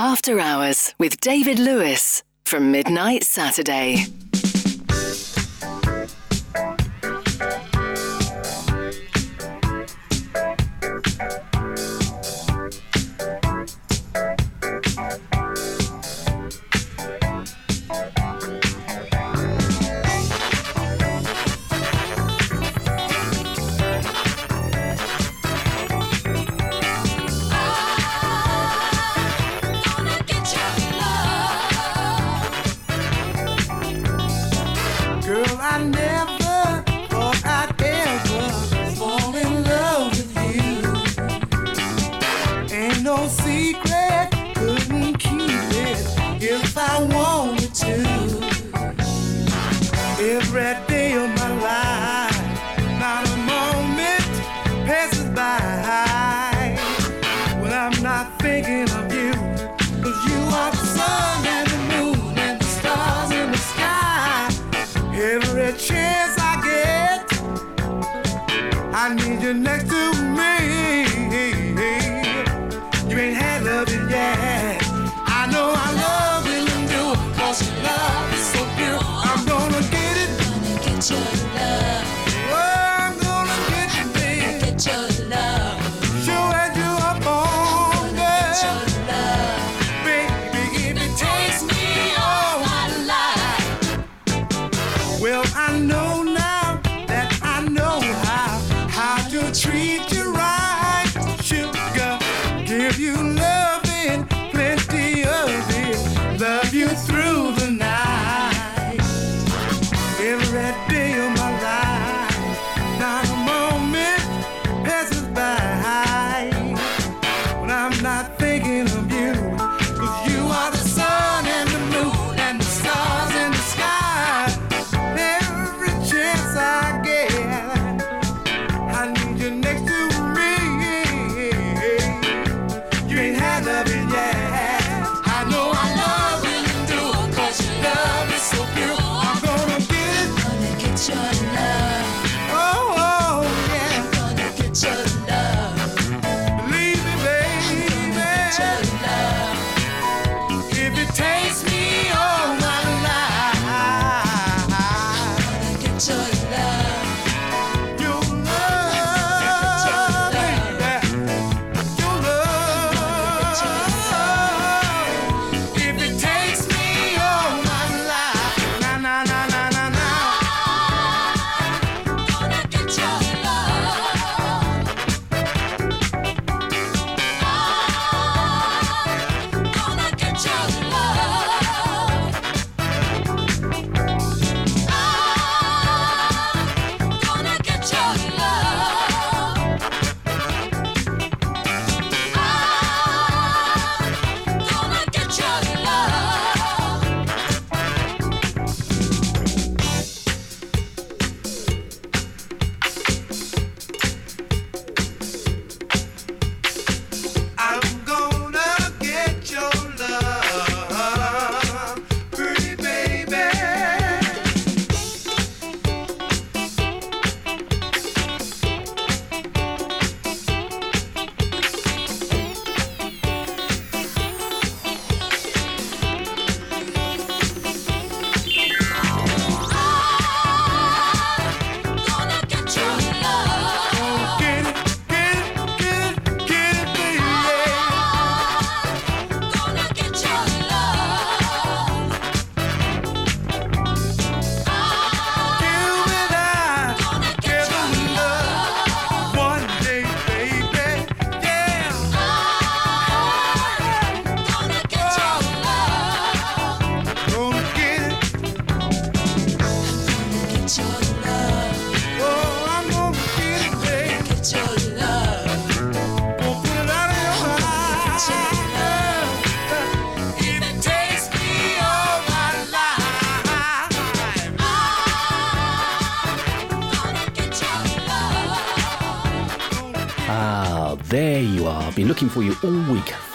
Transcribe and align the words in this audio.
After 0.00 0.38
Hours 0.38 0.94
with 1.00 1.20
David 1.20 1.58
Lewis 1.58 2.22
from 2.44 2.70
Midnight 2.70 3.24
Saturday. 3.24 4.06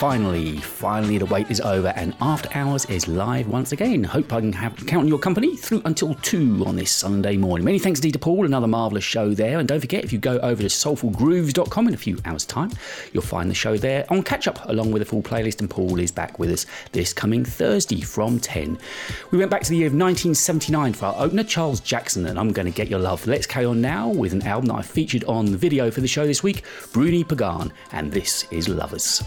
Finally, 0.03 0.57
finally, 0.57 1.17
the 1.17 1.25
wait 1.27 1.49
is 1.49 1.61
over, 1.61 1.87
and 1.95 2.13
After 2.19 2.49
Hours 2.55 2.83
is 2.87 3.07
live 3.07 3.47
once 3.47 3.71
again. 3.71 4.03
Hope 4.03 4.33
I 4.33 4.41
can 4.41 4.51
have, 4.51 4.75
count 4.85 5.03
on 5.03 5.07
your 5.07 5.17
company 5.17 5.55
through 5.55 5.81
until 5.85 6.13
2 6.15 6.65
on 6.65 6.75
this 6.75 6.91
Sunday 6.91 7.37
morning. 7.37 7.63
Many 7.63 7.79
thanks 7.79 8.01
indeed 8.01 8.11
to 8.11 8.19
Paul, 8.19 8.45
another 8.45 8.67
marvellous 8.67 9.05
show 9.05 9.33
there. 9.33 9.59
And 9.59 9.67
don't 9.67 9.79
forget, 9.79 10.03
if 10.03 10.11
you 10.11 10.19
go 10.19 10.39
over 10.39 10.61
to 10.61 10.67
soulfulgrooves.com 10.67 11.87
in 11.87 11.93
a 11.93 11.97
few 11.97 12.17
hours' 12.25 12.45
time, 12.45 12.71
you'll 13.13 13.23
find 13.23 13.49
the 13.49 13.55
show 13.55 13.77
there 13.77 14.05
on 14.09 14.23
catch 14.23 14.45
up, 14.45 14.67
along 14.67 14.91
with 14.91 15.01
a 15.03 15.05
full 15.05 15.21
playlist. 15.21 15.61
And 15.61 15.69
Paul 15.69 15.97
is 15.97 16.11
back 16.11 16.37
with 16.37 16.51
us 16.51 16.65
this 16.91 17.13
coming 17.13 17.45
Thursday 17.45 18.01
from 18.01 18.41
10. 18.41 18.77
We 19.31 19.37
went 19.37 19.51
back 19.51 19.61
to 19.61 19.69
the 19.69 19.77
year 19.77 19.87
of 19.87 19.93
1979 19.93 20.91
for 20.95 21.05
our 21.05 21.15
opener, 21.17 21.45
Charles 21.45 21.79
Jackson, 21.79 22.25
and 22.25 22.37
I'm 22.37 22.51
going 22.51 22.65
to 22.65 22.73
get 22.73 22.89
your 22.89 22.99
love. 22.99 23.25
Let's 23.25 23.47
carry 23.47 23.67
on 23.67 23.79
now 23.79 24.09
with 24.09 24.33
an 24.33 24.41
album 24.41 24.67
that 24.67 24.75
I 24.75 24.81
featured 24.81 25.23
on 25.23 25.45
the 25.45 25.57
video 25.57 25.89
for 25.91 26.01
the 26.01 26.09
show 26.09 26.27
this 26.27 26.43
week, 26.43 26.65
Bruni 26.91 27.23
Pagan, 27.23 27.71
and 27.93 28.11
this 28.11 28.45
is 28.51 28.67
Lovers. 28.67 29.23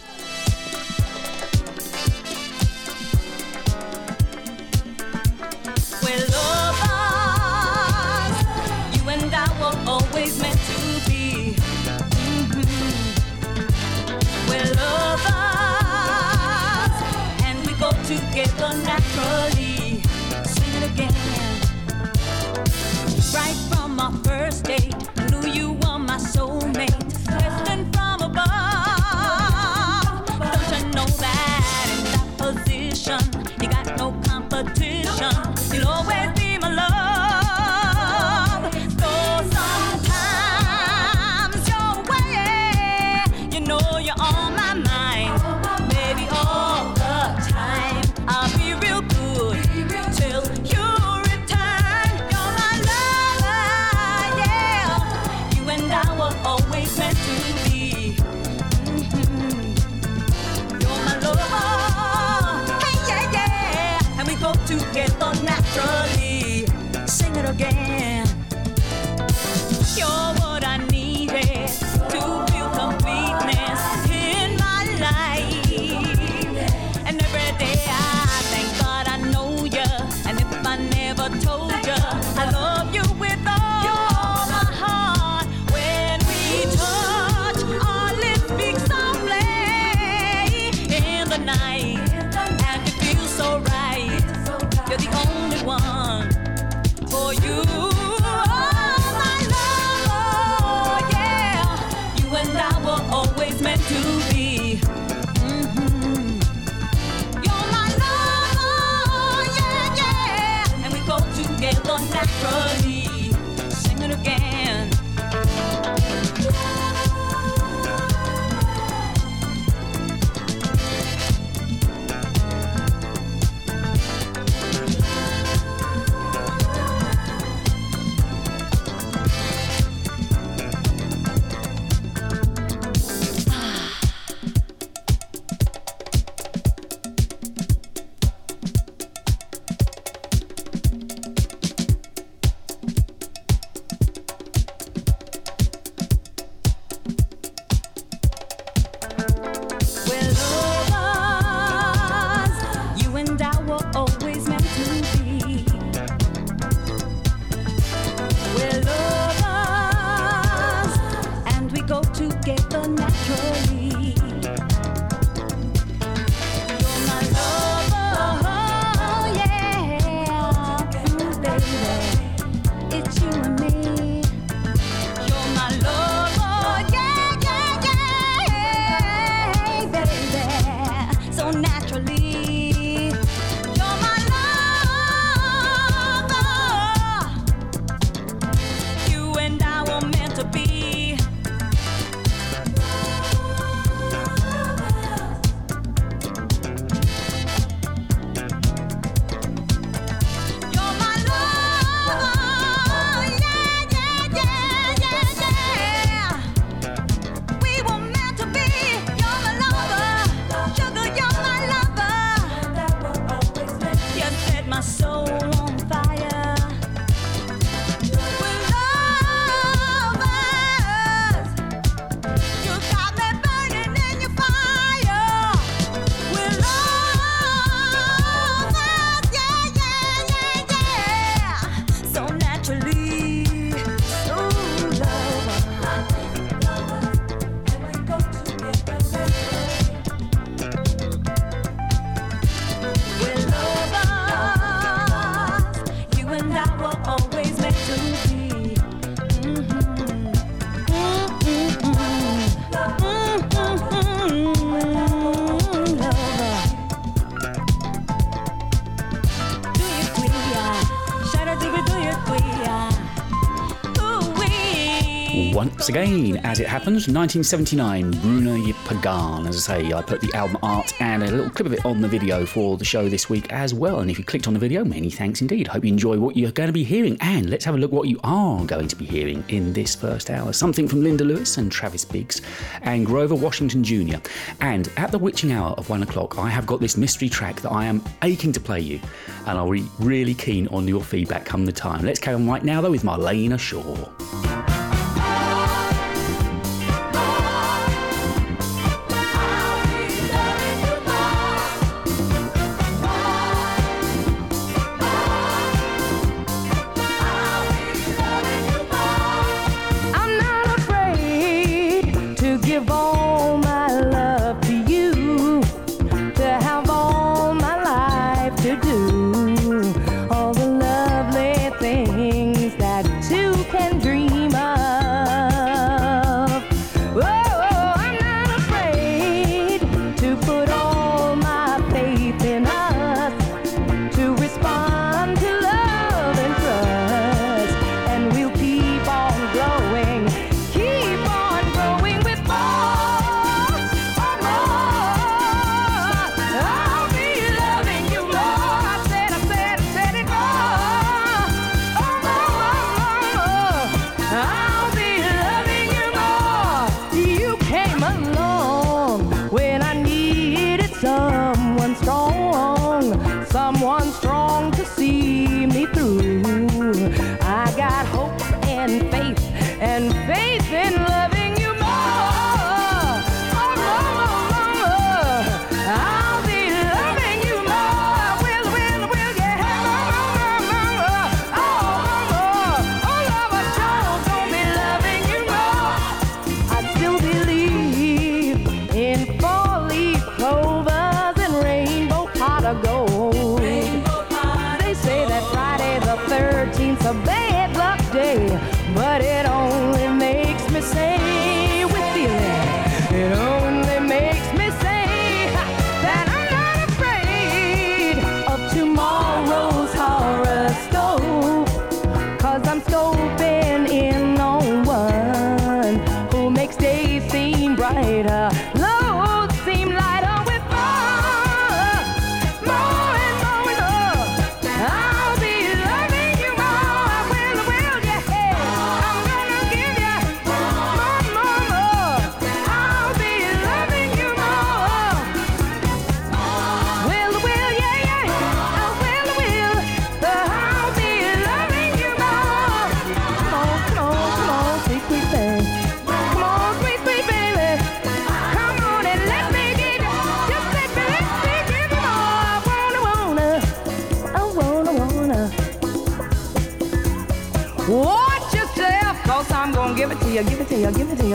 Once 265.86 265.96
again, 265.96 266.36
as 266.38 266.58
it 266.58 266.66
happens, 266.66 267.06
1979, 267.06 268.10
Bruni 268.20 268.72
Pagan. 268.88 269.46
As 269.46 269.68
I 269.68 269.82
say, 269.82 269.92
I 269.92 270.02
put 270.02 270.20
the 270.20 270.34
album 270.34 270.58
art 270.60 270.92
and 271.00 271.22
a 271.22 271.30
little 271.30 271.48
clip 271.48 271.66
of 271.66 271.74
it 271.74 271.86
on 271.86 272.00
the 272.00 272.08
video 272.08 272.44
for 272.44 272.76
the 272.76 272.84
show 272.84 273.08
this 273.08 273.30
week 273.30 273.52
as 273.52 273.72
well. 273.72 274.00
And 274.00 274.10
if 274.10 274.18
you 274.18 274.24
clicked 274.24 274.48
on 274.48 274.54
the 274.54 274.58
video, 274.58 274.84
many 274.84 275.10
thanks 275.10 275.42
indeed. 275.42 275.68
Hope 275.68 275.84
you 275.84 275.92
enjoy 275.92 276.18
what 276.18 276.36
you're 276.36 276.50
going 276.50 276.66
to 276.66 276.72
be 276.72 276.82
hearing. 276.82 277.16
And 277.20 277.48
let's 277.50 277.64
have 277.64 277.76
a 277.76 277.78
look 277.78 277.92
what 277.92 278.08
you 278.08 278.18
are 278.24 278.64
going 278.64 278.88
to 278.88 278.96
be 278.96 279.04
hearing 279.04 279.44
in 279.46 279.72
this 279.72 279.94
first 279.94 280.28
hour. 280.28 280.52
Something 280.52 280.88
from 280.88 281.04
Linda 281.04 281.22
Lewis 281.22 281.56
and 281.56 281.70
Travis 281.70 282.04
Biggs 282.04 282.42
and 282.82 283.06
Grover 283.06 283.36
Washington 283.36 283.84
Jr. 283.84 284.16
And 284.60 284.90
at 284.96 285.12
the 285.12 285.18
witching 285.18 285.52
hour 285.52 285.70
of 285.74 285.88
one 285.88 286.02
o'clock, 286.02 286.36
I 286.36 286.48
have 286.48 286.66
got 286.66 286.80
this 286.80 286.96
mystery 286.96 287.28
track 287.28 287.60
that 287.60 287.70
I 287.70 287.84
am 287.84 288.02
aching 288.22 288.50
to 288.50 288.60
play 288.60 288.80
you. 288.80 288.98
And 289.46 289.56
I'll 289.56 289.70
be 289.70 289.86
really 290.00 290.34
keen 290.34 290.66
on 290.66 290.88
your 290.88 291.04
feedback 291.04 291.44
come 291.44 291.64
the 291.64 291.70
time. 291.70 292.04
Let's 292.04 292.18
carry 292.18 292.34
on 292.34 292.48
right 292.48 292.64
now, 292.64 292.80
though, 292.80 292.90
with 292.90 293.04
Marlena 293.04 293.56
Shaw. 293.56 294.15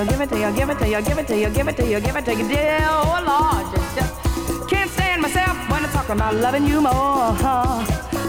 You, 0.03 0.09
give 0.09 0.21
it 0.21 0.29
to 0.29 0.39
you, 0.39 0.51
give 0.53 0.69
it 0.69 0.79
to 0.79 0.87
you, 0.87 1.01
give 1.01 1.17
it 1.17 1.27
to 1.27 1.37
you, 1.37 1.49
give 1.49 1.67
it 1.67 1.75
to 1.77 1.85
you, 1.87 1.99
give 1.99 2.15
it 2.15 2.25
to 2.25 2.33
you, 2.33 2.47
dear, 2.47 2.79
oh 2.81 3.23
Lord, 3.25 3.95
just, 3.95 4.69
can't 4.69 4.89
stand 4.89 5.21
myself 5.21 5.57
when 5.69 5.85
I 5.85 5.91
talk 5.91 6.09
about 6.09 6.35
loving 6.35 6.65
you 6.65 6.81
more, 6.81 7.37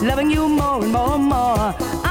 loving 0.02 0.30
you 0.30 0.48
more 0.48 0.82
and 0.82 0.92
more 0.92 1.14
and 1.14 1.24
more. 1.24 2.01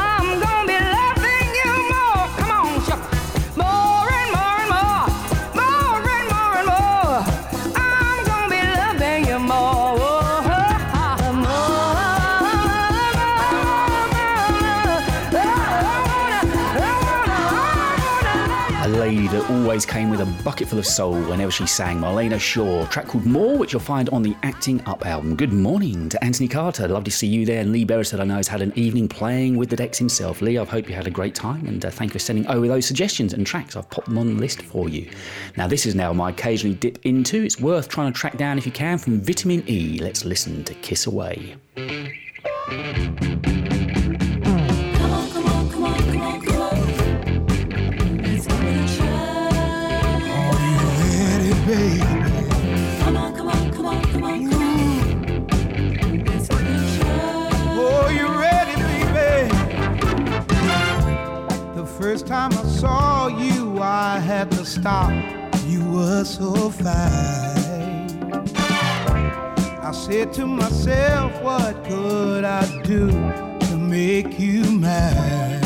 Always 19.71 19.85
came 19.85 20.09
with 20.09 20.19
a 20.19 20.43
bucket 20.43 20.67
full 20.67 20.79
of 20.79 20.85
soul 20.85 21.13
whenever 21.13 21.49
she 21.49 21.65
sang, 21.65 21.97
Marlena 21.97 22.37
Shaw. 22.37 22.85
Track 22.87 23.07
called 23.07 23.25
More, 23.25 23.57
which 23.57 23.71
you'll 23.71 23.79
find 23.79 24.09
on 24.09 24.21
the 24.21 24.35
Acting 24.43 24.81
Up 24.85 25.05
album. 25.05 25.33
Good 25.33 25.53
morning 25.53 26.09
to 26.09 26.21
Anthony 26.21 26.49
Carter. 26.49 26.89
Love 26.89 27.05
to 27.05 27.11
see 27.11 27.27
you 27.27 27.45
there. 27.45 27.61
And 27.61 27.71
Lee 27.71 27.85
Beresford, 27.85 28.19
I 28.19 28.25
know, 28.25 28.35
has 28.35 28.49
had 28.49 28.61
an 28.61 28.73
evening 28.75 29.07
playing 29.07 29.55
with 29.55 29.69
the 29.69 29.77
decks 29.77 29.97
himself. 29.97 30.41
Lee, 30.41 30.57
I 30.57 30.65
hope 30.65 30.89
you 30.89 30.93
had 30.95 31.07
a 31.07 31.09
great 31.09 31.33
time 31.33 31.65
and 31.67 31.85
uh, 31.85 31.89
thank 31.89 32.09
you 32.09 32.13
for 32.15 32.19
sending 32.19 32.45
over 32.47 32.67
those 32.67 32.85
suggestions 32.85 33.31
and 33.31 33.47
tracks. 33.47 33.77
I've 33.77 33.89
popped 33.89 34.09
them 34.09 34.17
on 34.17 34.35
the 34.35 34.41
list 34.41 34.61
for 34.61 34.89
you. 34.89 35.09
Now, 35.55 35.67
this 35.67 35.85
is 35.85 35.95
now 35.95 36.11
my 36.11 36.31
occasionally 36.31 36.75
dip 36.75 37.05
into. 37.05 37.41
It's 37.41 37.61
worth 37.61 37.87
trying 37.87 38.11
to 38.11 38.19
track 38.19 38.35
down 38.35 38.57
if 38.57 38.65
you 38.65 38.73
can 38.73 38.97
from 38.97 39.21
Vitamin 39.21 39.63
E. 39.69 39.99
Let's 40.01 40.25
listen 40.25 40.65
to 40.65 40.73
Kiss 40.73 41.07
Away. 41.07 41.55
First 62.11 62.27
time 62.27 62.51
I 62.51 62.63
saw 62.63 63.27
you, 63.27 63.79
I 63.81 64.19
had 64.19 64.51
to 64.51 64.65
stop. 64.65 65.13
You 65.65 65.81
were 65.91 66.25
so 66.25 66.69
fine. 66.69 66.91
I 69.79 69.91
said 69.93 70.33
to 70.33 70.45
myself, 70.45 71.41
what 71.41 71.85
could 71.85 72.43
I 72.43 72.65
do 72.81 73.07
to 73.11 73.77
make 73.77 74.37
you 74.37 74.63
mine? 74.65 75.60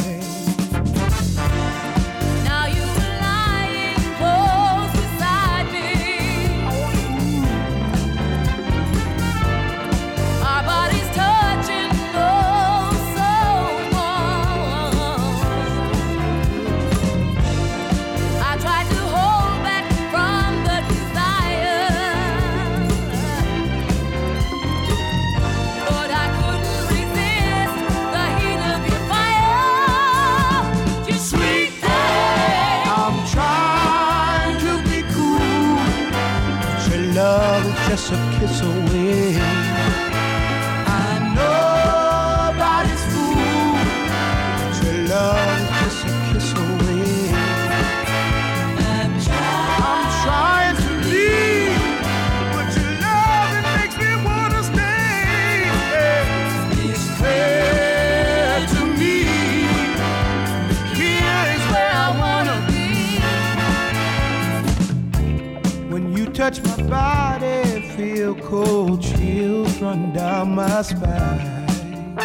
Cold 68.64 69.02
chills 69.02 69.82
run 69.82 70.14
down 70.14 70.56
my 70.56 70.82
spine. 70.82 72.16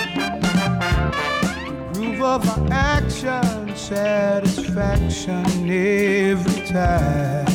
The 1.91 1.91
Groove 1.93 2.23
of 2.23 2.49
our 2.49 2.69
action, 2.71 3.75
satisfaction 3.75 5.45
every 5.69 6.67
time. 6.67 7.50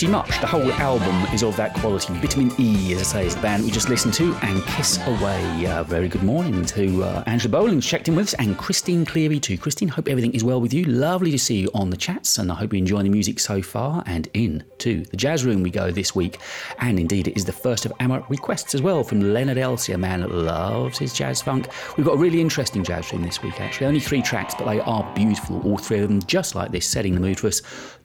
Pretty 0.00 0.12
much 0.12 0.40
the 0.40 0.46
whole 0.46 0.72
album 0.74 1.14
is 1.34 1.42
of 1.42 1.54
that 1.56 1.74
quality. 1.74 2.14
Vitamin 2.20 2.50
E, 2.58 2.94
as 2.94 3.00
I 3.00 3.02
say, 3.02 3.26
is 3.26 3.34
the 3.34 3.42
band 3.42 3.64
we 3.64 3.70
just 3.70 3.90
listened 3.90 4.14
to, 4.14 4.34
and 4.40 4.62
Kiss 4.62 4.98
Away. 5.06 5.66
Uh, 5.66 5.84
very 5.84 6.08
good 6.08 6.22
morning 6.22 6.64
to 6.64 7.04
uh, 7.04 7.22
Angela 7.26 7.52
Bowling, 7.52 7.82
checked 7.82 8.08
in 8.08 8.16
with 8.16 8.28
us, 8.28 8.34
and 8.38 8.56
Christine 8.56 9.04
Cleary 9.04 9.38
too. 9.38 9.58
Christine, 9.58 9.88
hope 9.88 10.08
everything 10.08 10.32
is 10.32 10.42
well 10.42 10.58
with 10.58 10.72
you. 10.72 10.86
Lovely 10.86 11.30
to 11.32 11.38
see 11.38 11.60
you 11.60 11.70
on 11.74 11.90
the 11.90 11.98
chats, 11.98 12.38
and 12.38 12.50
I 12.50 12.54
hope 12.54 12.72
you 12.72 12.78
enjoy 12.78 13.02
the 13.02 13.10
music 13.10 13.38
so 13.38 13.60
far. 13.60 14.02
And 14.06 14.26
in 14.32 14.64
to 14.78 15.02
the 15.02 15.18
jazz 15.18 15.44
room 15.44 15.62
we 15.62 15.68
go 15.68 15.90
this 15.90 16.14
week. 16.14 16.38
And 16.78 16.98
indeed, 16.98 17.28
it 17.28 17.36
is 17.36 17.44
the 17.44 17.52
first 17.52 17.84
of 17.84 17.92
our 18.00 18.24
requests 18.30 18.74
as 18.74 18.80
well 18.80 19.04
from 19.04 19.20
Leonard 19.20 19.58
Elsie, 19.58 19.92
a 19.92 19.98
man 19.98 20.20
that 20.20 20.30
loves 20.30 20.96
his 20.96 21.12
jazz 21.12 21.42
funk. 21.42 21.68
We've 21.98 22.06
got 22.06 22.14
a 22.14 22.18
really 22.18 22.40
interesting 22.40 22.82
jazz 22.82 23.12
room 23.12 23.22
this 23.22 23.42
week, 23.42 23.60
actually. 23.60 23.88
Only 23.88 24.00
three 24.00 24.22
tracks, 24.22 24.54
but 24.54 24.64
they 24.64 24.80
are 24.80 25.12
beautiful, 25.14 25.60
all 25.60 25.76
three 25.76 25.98
of 25.98 26.08
them, 26.08 26.22
just 26.22 26.54
like 26.54 26.70
this, 26.70 26.86
setting 26.86 27.12
the 27.12 27.20
mood 27.20 27.38
for 27.38 27.48
us. 27.48 27.60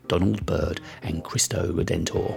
Donald 0.07 0.45
Byrd 0.45 0.81
and 1.01 1.23
Cristo 1.23 1.71
Redentor. 1.71 2.35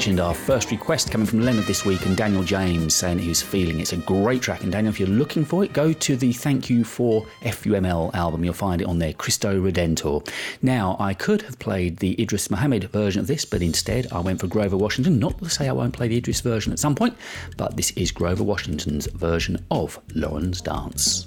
Mentioned, 0.00 0.20
our 0.20 0.34
first 0.34 0.70
request 0.70 1.10
coming 1.10 1.26
from 1.26 1.40
Leonard 1.40 1.66
this 1.66 1.84
week 1.84 2.06
and 2.06 2.16
Daniel 2.16 2.42
James 2.42 2.94
saying 2.94 3.18
he 3.18 3.28
was 3.28 3.42
feeling 3.42 3.80
it's 3.80 3.92
a 3.92 3.98
great 3.98 4.40
track. 4.40 4.62
And 4.62 4.72
Daniel, 4.72 4.90
if 4.90 4.98
you're 4.98 5.06
looking 5.06 5.44
for 5.44 5.62
it, 5.62 5.74
go 5.74 5.92
to 5.92 6.16
the 6.16 6.32
Thank 6.32 6.70
You 6.70 6.84
for 6.84 7.26
FUML 7.42 8.14
album. 8.14 8.42
You'll 8.42 8.54
find 8.54 8.80
it 8.80 8.86
on 8.86 8.98
there, 8.98 9.12
Cristo 9.12 9.60
Redentor. 9.60 10.26
Now, 10.62 10.96
I 10.98 11.12
could 11.12 11.42
have 11.42 11.58
played 11.58 11.98
the 11.98 12.18
Idris 12.18 12.50
Muhammad 12.50 12.84
version 12.84 13.20
of 13.20 13.26
this, 13.26 13.44
but 13.44 13.60
instead 13.60 14.10
I 14.10 14.20
went 14.20 14.40
for 14.40 14.46
Grover 14.46 14.78
Washington. 14.78 15.18
Not 15.18 15.36
to 15.36 15.50
say 15.50 15.68
I 15.68 15.72
won't 15.72 15.92
play 15.92 16.08
the 16.08 16.16
Idris 16.16 16.40
version 16.40 16.72
at 16.72 16.78
some 16.78 16.94
point, 16.94 17.14
but 17.58 17.76
this 17.76 17.90
is 17.90 18.10
Grover 18.10 18.42
Washington's 18.42 19.06
version 19.08 19.62
of 19.70 19.98
Loran's 20.14 20.62
Dance. 20.62 21.26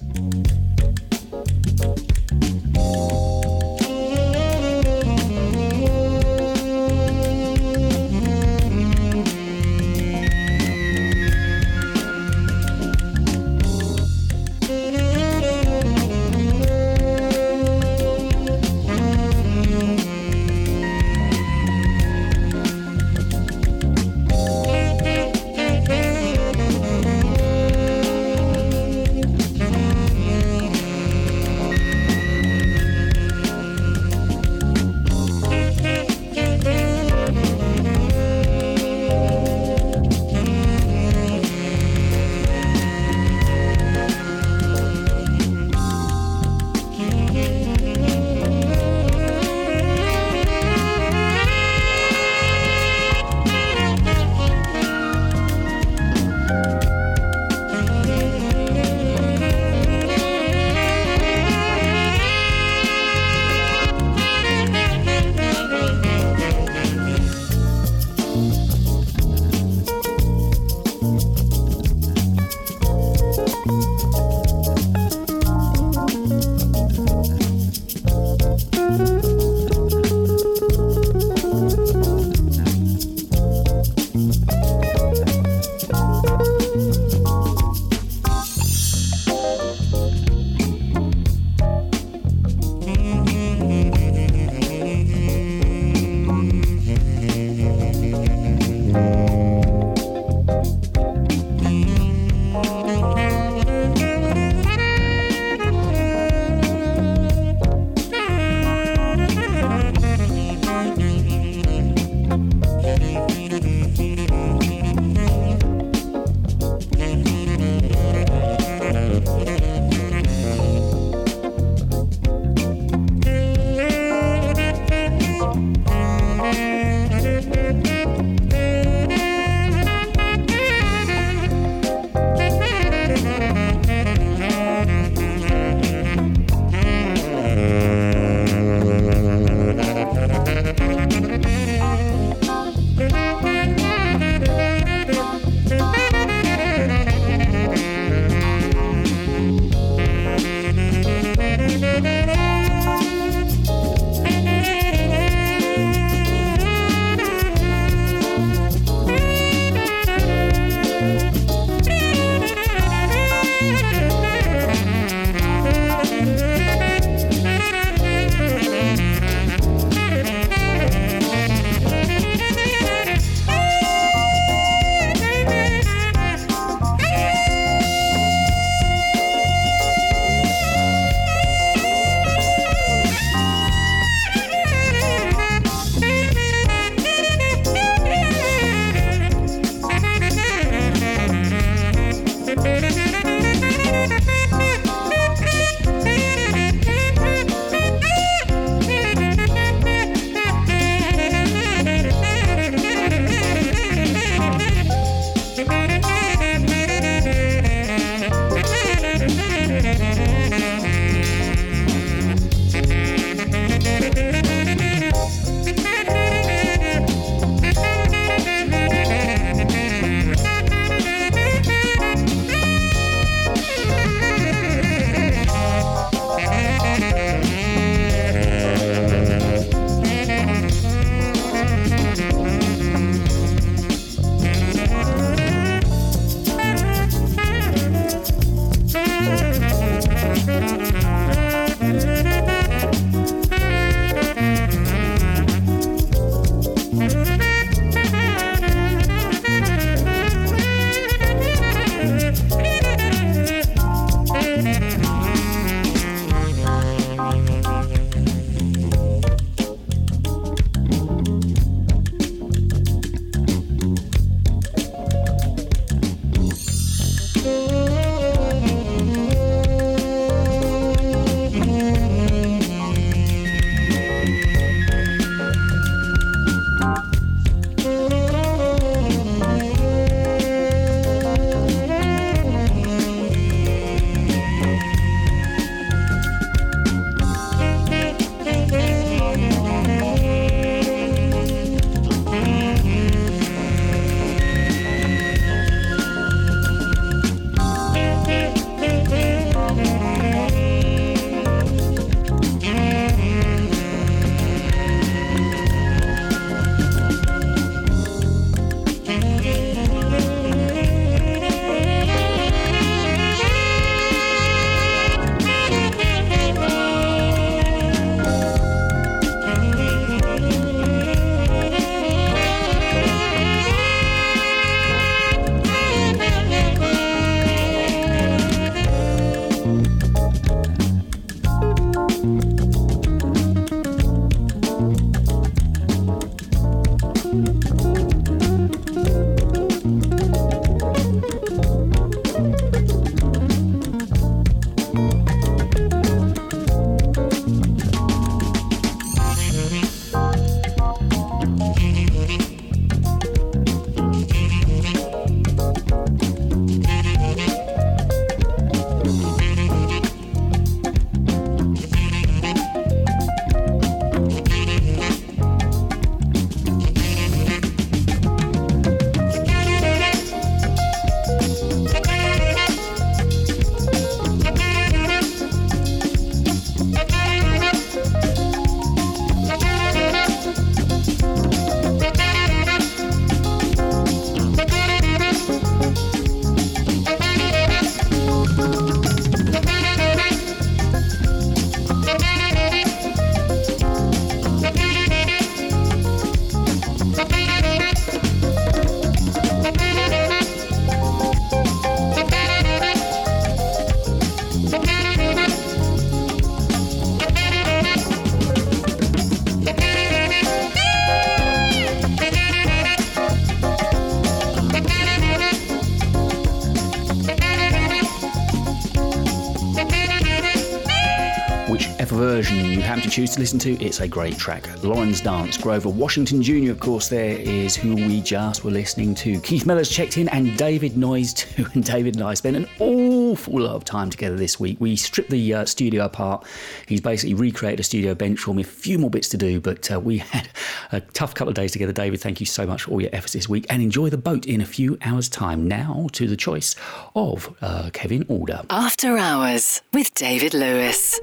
Choose 423.13 423.35
to 423.35 423.41
listen 423.41 423.59
to, 423.59 423.73
it's 423.79 423.99
a 423.99 424.07
great 424.07 424.39
track. 424.39 424.67
Loran's 424.83 425.21
Dance, 425.21 425.55
Grover 425.55 425.89
Washington 425.89 426.41
Jr., 426.41 426.71
of 426.71 426.79
course, 426.79 427.09
there 427.09 427.37
is 427.37 427.75
who 427.75 427.93
we 427.93 428.21
just 428.21 428.63
were 428.63 428.71
listening 428.71 429.13
to. 429.13 429.39
Keith 429.41 429.67
Miller's 429.67 429.87
checked 429.87 430.17
in 430.17 430.27
and 430.29 430.57
David 430.57 430.97
Noyes 430.97 431.31
too. 431.35 431.67
And 431.75 431.83
David 431.83 432.15
and 432.15 432.23
I 432.23 432.33
spent 432.33 432.55
an 432.55 432.67
awful 432.79 433.61
lot 433.61 433.75
of 433.75 433.85
time 433.85 434.09
together 434.09 434.35
this 434.35 434.59
week. 434.59 434.77
We 434.79 434.95
stripped 434.95 435.29
the 435.29 435.53
uh, 435.53 435.65
studio 435.65 436.05
apart. 436.05 436.47
He's 436.87 437.01
basically 437.01 437.35
recreated 437.35 437.81
a 437.81 437.83
studio 437.83 438.15
bench 438.15 438.39
for 438.39 438.55
me. 438.55 438.63
A 438.63 438.65
few 438.65 438.97
more 438.97 439.11
bits 439.11 439.29
to 439.29 439.37
do, 439.37 439.59
but 439.59 439.91
uh, 439.91 439.99
we 439.99 440.17
had 440.33 440.49
a 440.91 440.99
tough 440.99 441.35
couple 441.35 441.49
of 441.49 441.55
days 441.55 441.71
together. 441.71 441.93
David, 441.93 442.19
thank 442.19 442.39
you 442.39 442.47
so 442.47 442.65
much 442.65 442.81
for 442.81 442.91
all 442.93 443.01
your 443.01 443.11
efforts 443.13 443.33
this 443.33 443.47
week 443.47 443.67
and 443.69 443.83
enjoy 443.83 444.09
the 444.09 444.17
boat 444.17 444.47
in 444.47 444.59
a 444.59 444.65
few 444.65 444.97
hours' 445.03 445.29
time. 445.29 445.67
Now 445.67 446.07
to 446.13 446.27
the 446.27 446.35
choice 446.35 446.75
of 447.15 447.55
uh, 447.61 447.91
Kevin 447.93 448.25
Alder. 448.27 448.63
After 448.71 449.19
Hours 449.19 449.83
with 449.93 450.15
David 450.15 450.55
Lewis. 450.55 451.19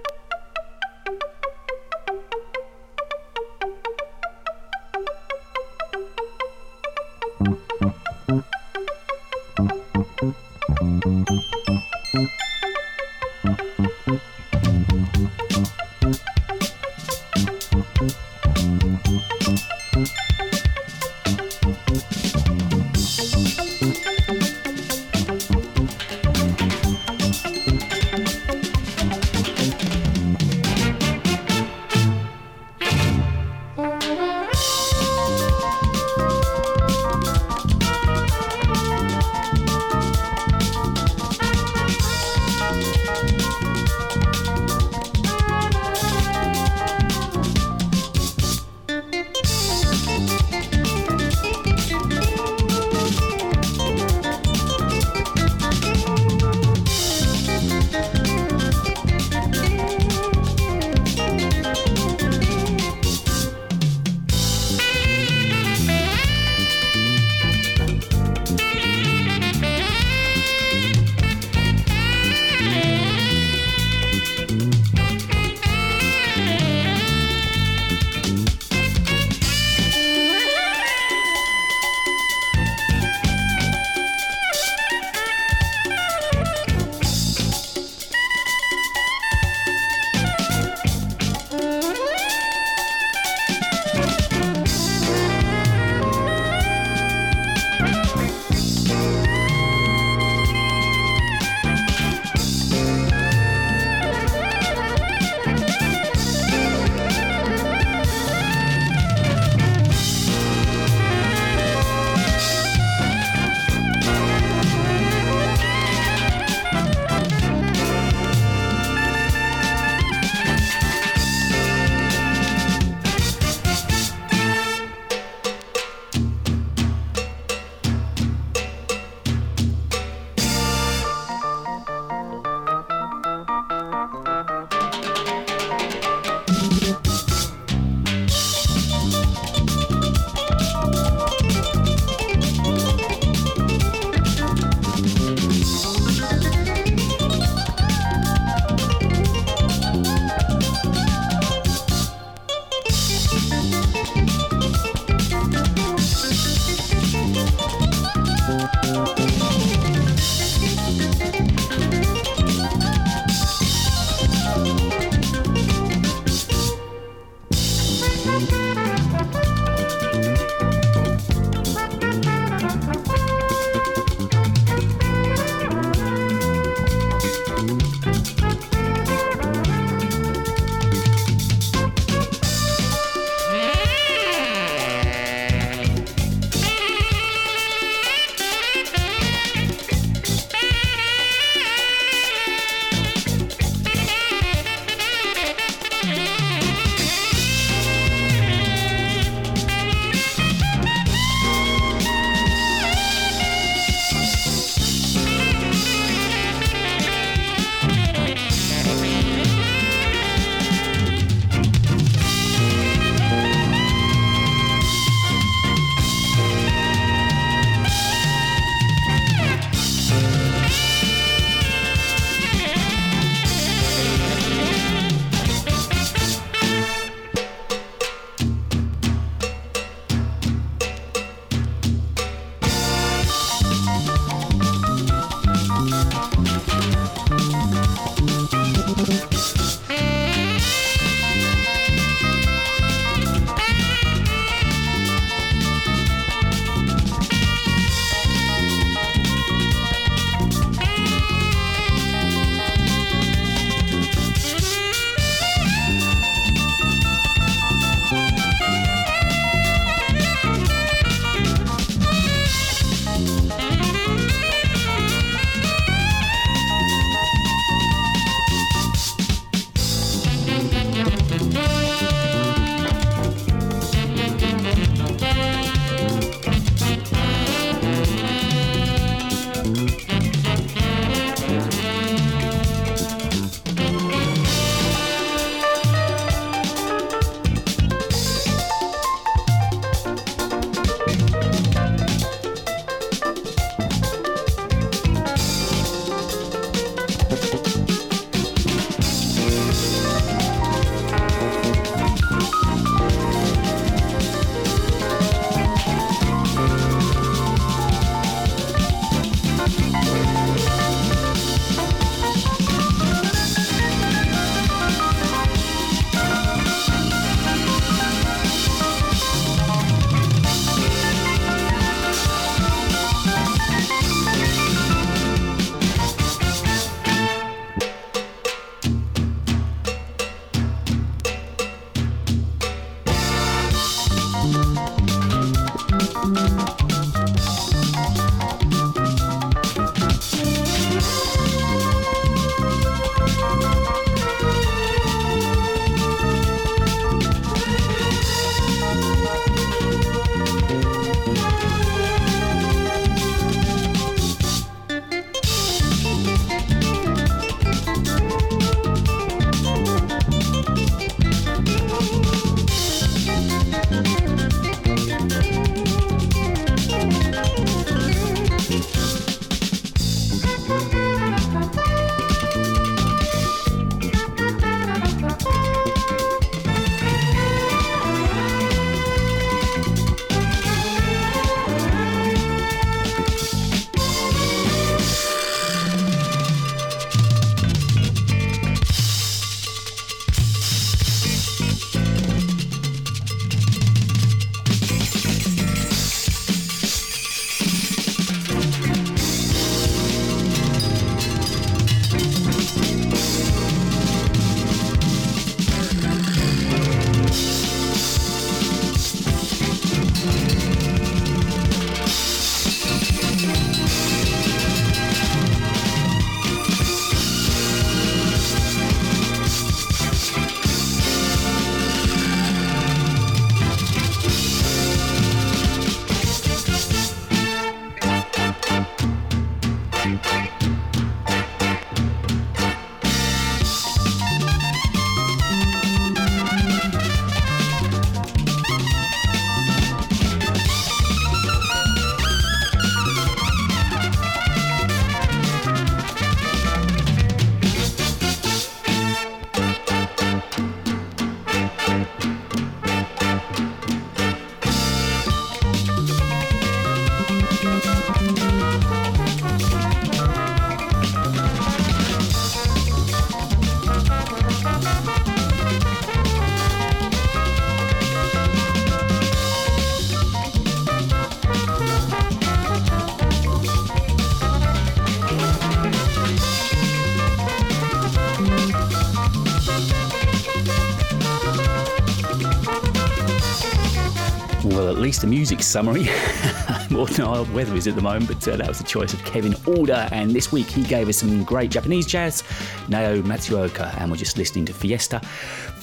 A 485.23 485.27
music 485.27 485.62
summary. 485.62 486.08
More 486.90 487.06
than 487.06 487.27
our 487.27 487.44
weather 487.52 487.77
is 487.77 487.87
at 487.87 487.94
the 487.94 488.00
moment, 488.00 488.29
but 488.29 488.48
uh, 488.48 488.56
that 488.56 488.66
was 488.66 488.79
the 488.79 488.85
choice 488.85 489.12
of 489.12 489.23
Kevin 489.23 489.54
Order. 489.66 490.08
And 490.12 490.31
this 490.31 490.50
week 490.50 490.66
he 490.66 490.83
gave 490.83 491.10
us 491.10 491.18
some 491.18 491.44
great 491.44 491.71
Japanese 491.71 492.06
jazz, 492.06 492.42
Nao 492.88 493.16
Matsuoka, 493.16 493.94
and 494.00 494.10
we're 494.10 494.16
just 494.16 494.38
listening 494.38 494.64
to 494.64 494.73
Fiesta. 494.73 495.21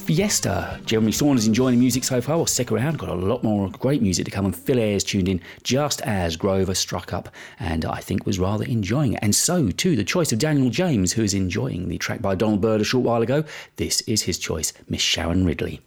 Fiesta. 0.08 0.80
Jeremy 0.86 1.12
Saunders 1.12 1.46
enjoying 1.46 1.76
the 1.76 1.80
music 1.80 2.04
so 2.04 2.20
far. 2.20 2.38
Well, 2.38 2.48
stick 2.48 2.72
around, 2.72 2.98
got 2.98 3.10
a 3.10 3.14
lot 3.14 3.44
more 3.44 3.70
great 3.70 4.02
music 4.02 4.26
to 4.26 4.32
come. 4.32 4.46
And 4.46 4.56
Phil 4.56 4.80
Ayres 4.80 5.04
tuned 5.04 5.28
in 5.28 5.40
just 5.62 6.02
as 6.02 6.36
Grover 6.36 6.74
struck 6.74 7.14
up, 7.14 7.30
and 7.60 7.86
I 7.86 8.00
think 8.00 8.26
was 8.26 8.40
rather 8.40 8.66
enjoying 8.66 9.14
it. 9.14 9.20
And 9.22 9.36
so, 9.36 9.70
too, 9.70 9.96
the 9.96 10.04
choice 10.04 10.32
of 10.32 10.40
Daniel 10.40 10.72
James, 10.72 11.14
who 11.14 11.22
is 11.22 11.36
enjoying 11.36 11.90
the 11.90 12.00
track 12.00 12.24
by 12.24 12.34
Donald 12.34 12.62
Byrd 12.62 12.82
a 12.82 12.84
short 12.84 13.06
while 13.06 13.22
ago. 13.22 13.44
This 13.76 14.02
is 14.02 14.24
his 14.24 14.40
choice, 14.40 14.74
Miss 14.90 15.02
Sharon 15.02 15.46
Ridley. 15.46 15.82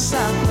To 0.00 0.49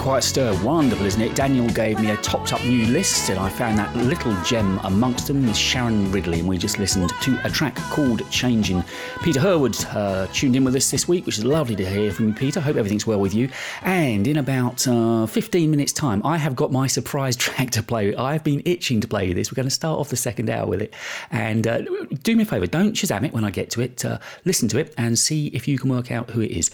quite 0.00 0.18
a 0.20 0.22
stir. 0.22 0.64
Wonderful, 0.64 1.04
isn't 1.04 1.20
it? 1.20 1.34
Daniel 1.34 1.68
gave 1.68 2.00
me 2.00 2.10
a 2.10 2.16
topped 2.16 2.54
up 2.54 2.64
new 2.64 2.86
list, 2.86 3.28
and 3.28 3.38
I 3.38 3.50
found 3.50 3.76
that 3.76 3.94
little 3.94 4.34
gem 4.44 4.78
amongst 4.84 5.26
them 5.26 5.46
is 5.46 5.58
Sharon 5.58 6.10
Ridley, 6.10 6.40
and 6.40 6.48
we 6.48 6.56
just 6.56 6.78
listened 6.78 7.12
to 7.20 7.38
a 7.44 7.50
track 7.50 7.76
called 7.76 8.28
Changing. 8.30 8.82
Peter 9.22 9.38
Herwood 9.40 9.76
uh, 9.90 10.26
tuned 10.32 10.56
in 10.56 10.64
with 10.64 10.74
us 10.74 10.90
this 10.90 11.06
week, 11.06 11.26
which 11.26 11.36
is 11.36 11.44
lovely 11.44 11.76
to 11.76 11.84
hear 11.86 12.10
from 12.12 12.28
you, 12.28 12.34
Peter. 12.34 12.60
Hope 12.60 12.76
everything's 12.76 13.06
well 13.06 13.20
with 13.20 13.34
you. 13.34 13.50
And 13.82 14.26
in 14.26 14.38
about 14.38 14.88
uh, 14.88 15.26
15 15.26 15.70
minutes' 15.70 15.92
time, 15.92 16.22
I 16.24 16.38
have 16.38 16.56
got 16.56 16.72
my 16.72 16.86
surprise 16.86 17.36
track 17.44 17.68
to 17.72 17.82
play. 17.82 18.14
I've 18.16 18.42
been 18.42 18.62
itching 18.64 19.02
to 19.02 19.08
play 19.08 19.34
this. 19.34 19.52
We're 19.52 19.56
going 19.56 19.68
to 19.68 19.74
start 19.74 19.98
off 19.98 20.08
the 20.08 20.16
second 20.16 20.48
hour 20.48 20.66
with 20.66 20.80
it. 20.80 20.94
And 21.30 21.66
uh, 21.66 21.82
do 22.22 22.36
me 22.36 22.44
a 22.44 22.46
favour, 22.46 22.66
don't 22.66 22.94
Shazam 22.94 23.26
it 23.26 23.34
when 23.34 23.44
I 23.44 23.50
get 23.50 23.68
to 23.72 23.82
it. 23.82 24.02
Uh, 24.02 24.18
listen 24.46 24.66
to 24.68 24.78
it 24.78 24.94
and 24.96 25.18
see 25.18 25.48
if 25.48 25.68
you 25.68 25.78
can 25.78 25.90
work 25.90 26.10
out 26.10 26.30
who 26.30 26.40
it 26.40 26.52
is. 26.52 26.70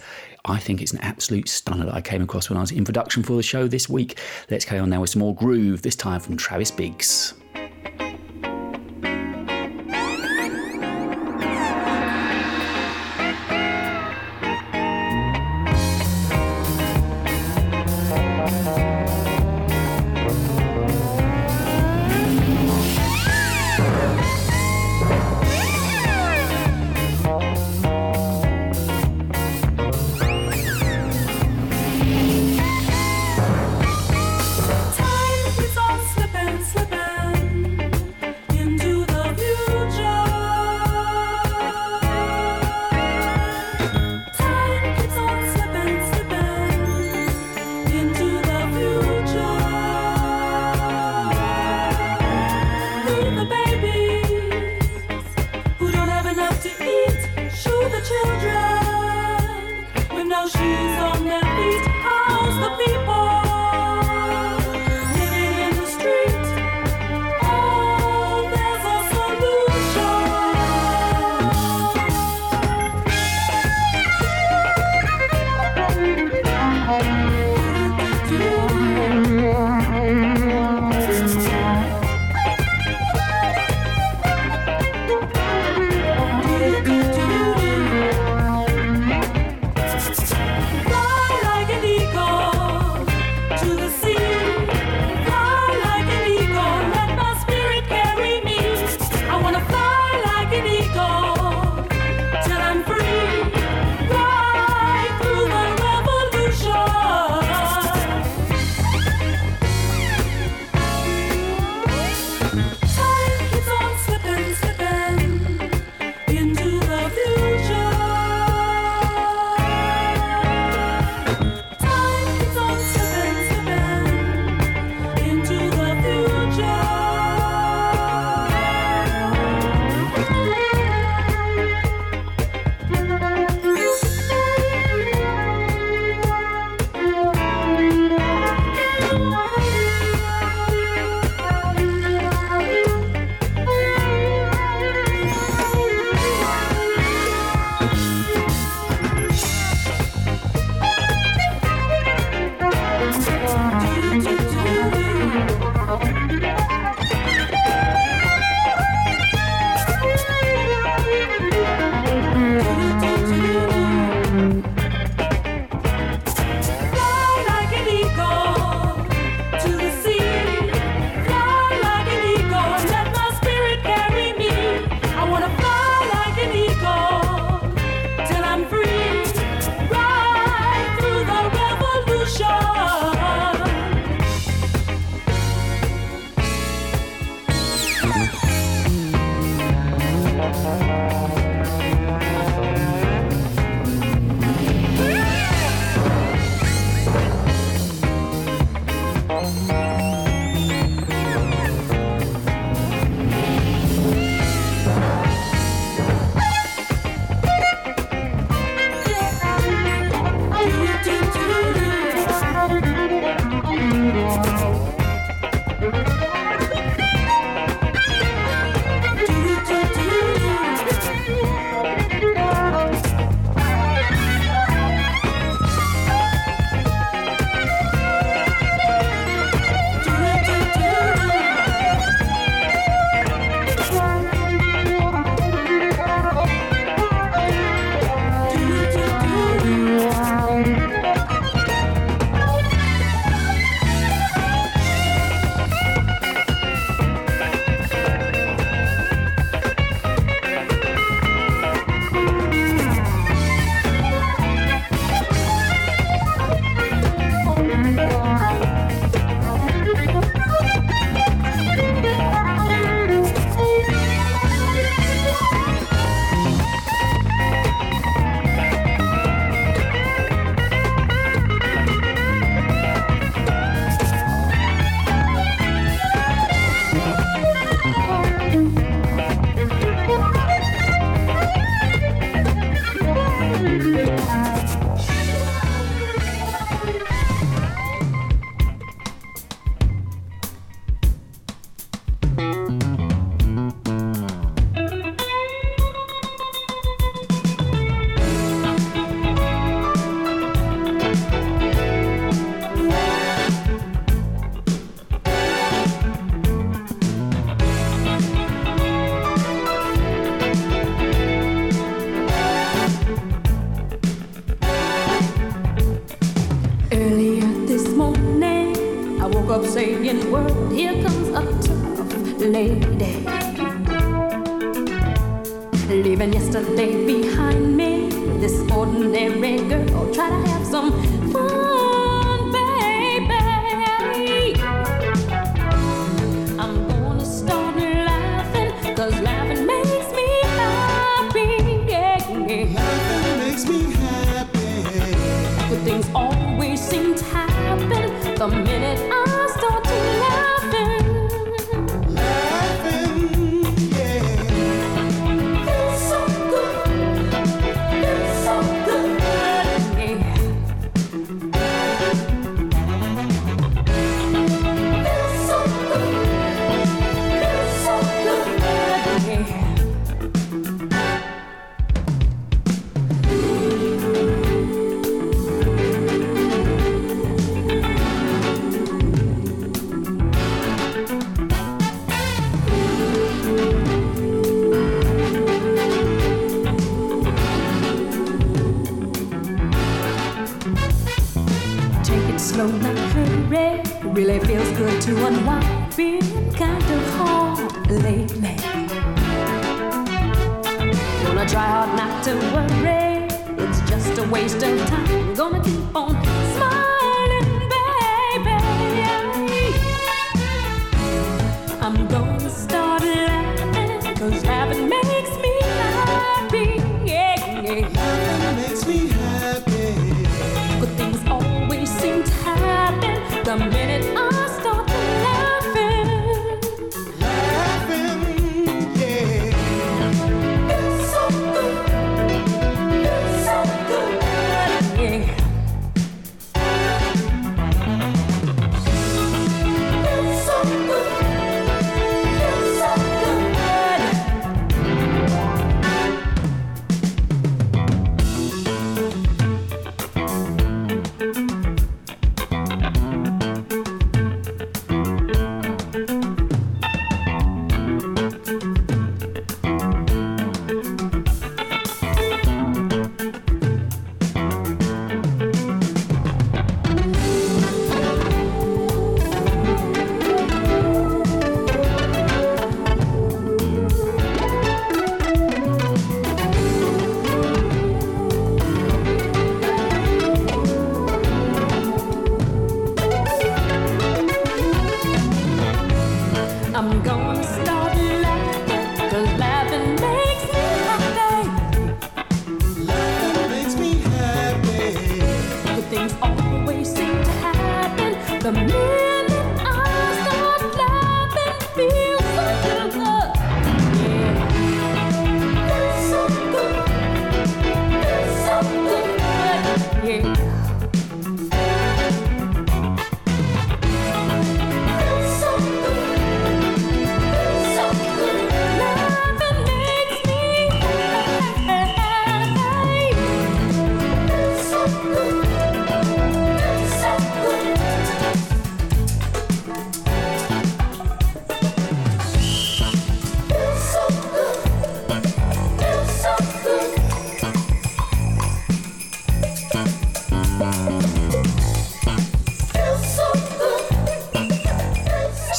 I 0.47 0.59
think 0.59 0.81
it's 0.81 0.93
an 0.93 0.99
absolute 0.99 1.49
stunner 1.49 1.85
that 1.85 1.93
I 1.93 2.01
came 2.01 2.21
across 2.21 2.49
when 2.49 2.57
I 2.57 2.61
was 2.61 2.71
in 2.71 2.85
production 2.85 3.21
for 3.21 3.35
the 3.35 3.43
show 3.43 3.67
this 3.67 3.89
week. 3.89 4.19
Let's 4.49 4.65
carry 4.65 4.79
on 4.79 4.89
now 4.89 5.01
with 5.01 5.09
some 5.09 5.19
more 5.19 5.35
groove, 5.35 5.81
this 5.81 5.95
time 5.95 6.21
from 6.21 6.37
Travis 6.37 6.71
Biggs. 6.71 7.33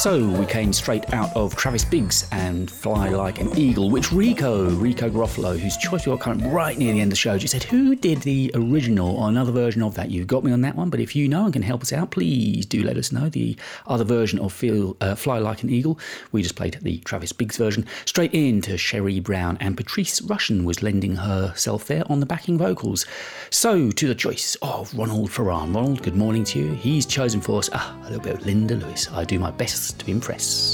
So 0.09 0.27
we 0.27 0.47
came 0.47 0.73
straight 0.73 1.13
out 1.13 1.31
of 1.35 1.55
Travis 1.55 1.85
Biggs 1.85 2.27
and 2.31 2.71
Fly 2.71 3.09
Like 3.09 3.39
an 3.39 3.55
Eagle, 3.55 3.91
which 3.91 4.11
Rico, 4.11 4.67
Rico 4.71 5.07
Groffalo, 5.07 5.55
whose 5.55 5.77
choice 5.77 6.07
we 6.07 6.11
got 6.11 6.19
coming 6.19 6.51
right 6.51 6.75
near 6.75 6.93
the 6.93 6.99
end 7.01 7.09
of 7.09 7.11
the 7.11 7.15
show, 7.15 7.37
just 7.37 7.51
said, 7.51 7.61
Who 7.65 7.95
did 7.95 8.23
the 8.23 8.49
original 8.55 9.17
or 9.17 9.29
another 9.29 9.51
version 9.51 9.83
of 9.83 9.93
that? 9.93 10.09
You 10.09 10.25
got 10.25 10.43
me 10.43 10.51
on 10.51 10.61
that 10.61 10.75
one, 10.75 10.89
but 10.89 10.99
if 10.99 11.15
you 11.15 11.27
know 11.27 11.43
and 11.43 11.53
can 11.53 11.61
help 11.61 11.83
us 11.83 11.93
out, 11.93 12.09
please 12.09 12.65
do 12.65 12.81
let 12.81 12.97
us 12.97 13.11
know 13.11 13.29
the 13.29 13.55
other 13.85 14.03
version 14.03 14.39
of 14.39 14.51
Feel, 14.51 14.97
uh, 14.99 15.13
Fly 15.13 15.37
Like 15.37 15.61
an 15.61 15.69
Eagle. 15.69 15.99
We 16.31 16.41
just 16.41 16.55
played 16.55 16.79
the 16.81 16.97
Travis 17.01 17.31
Biggs 17.31 17.57
version. 17.57 17.85
Straight 18.05 18.33
into 18.33 18.77
Sheree 18.77 19.21
Brown 19.21 19.59
and 19.61 19.77
Patrice 19.77 20.21
Rushen 20.21 20.63
was 20.63 20.81
lending 20.81 21.17
herself 21.17 21.85
there 21.85 22.01
on 22.11 22.19
the 22.19 22.25
backing 22.25 22.57
vocals. 22.57 23.05
So 23.51 23.91
to 23.91 24.07
the 24.07 24.15
choice 24.15 24.57
of 24.63 24.91
Ronald 24.95 25.29
Ferran. 25.29 25.75
Ronald, 25.75 26.01
good 26.01 26.15
morning 26.15 26.45
to 26.45 26.57
you. 26.57 26.73
He's 26.73 27.05
chosen 27.05 27.41
for 27.41 27.59
us. 27.59 27.69
Ah, 27.73 27.95
a 28.09 28.13
little 28.13 28.23
bit 28.23 28.39
of 28.39 28.45
Linda 28.45 28.75
Lewis. 28.75 29.07
I 29.11 29.23
do 29.23 29.37
my 29.37 29.51
best 29.51 29.99
to 29.99 30.09
impress. 30.09 30.68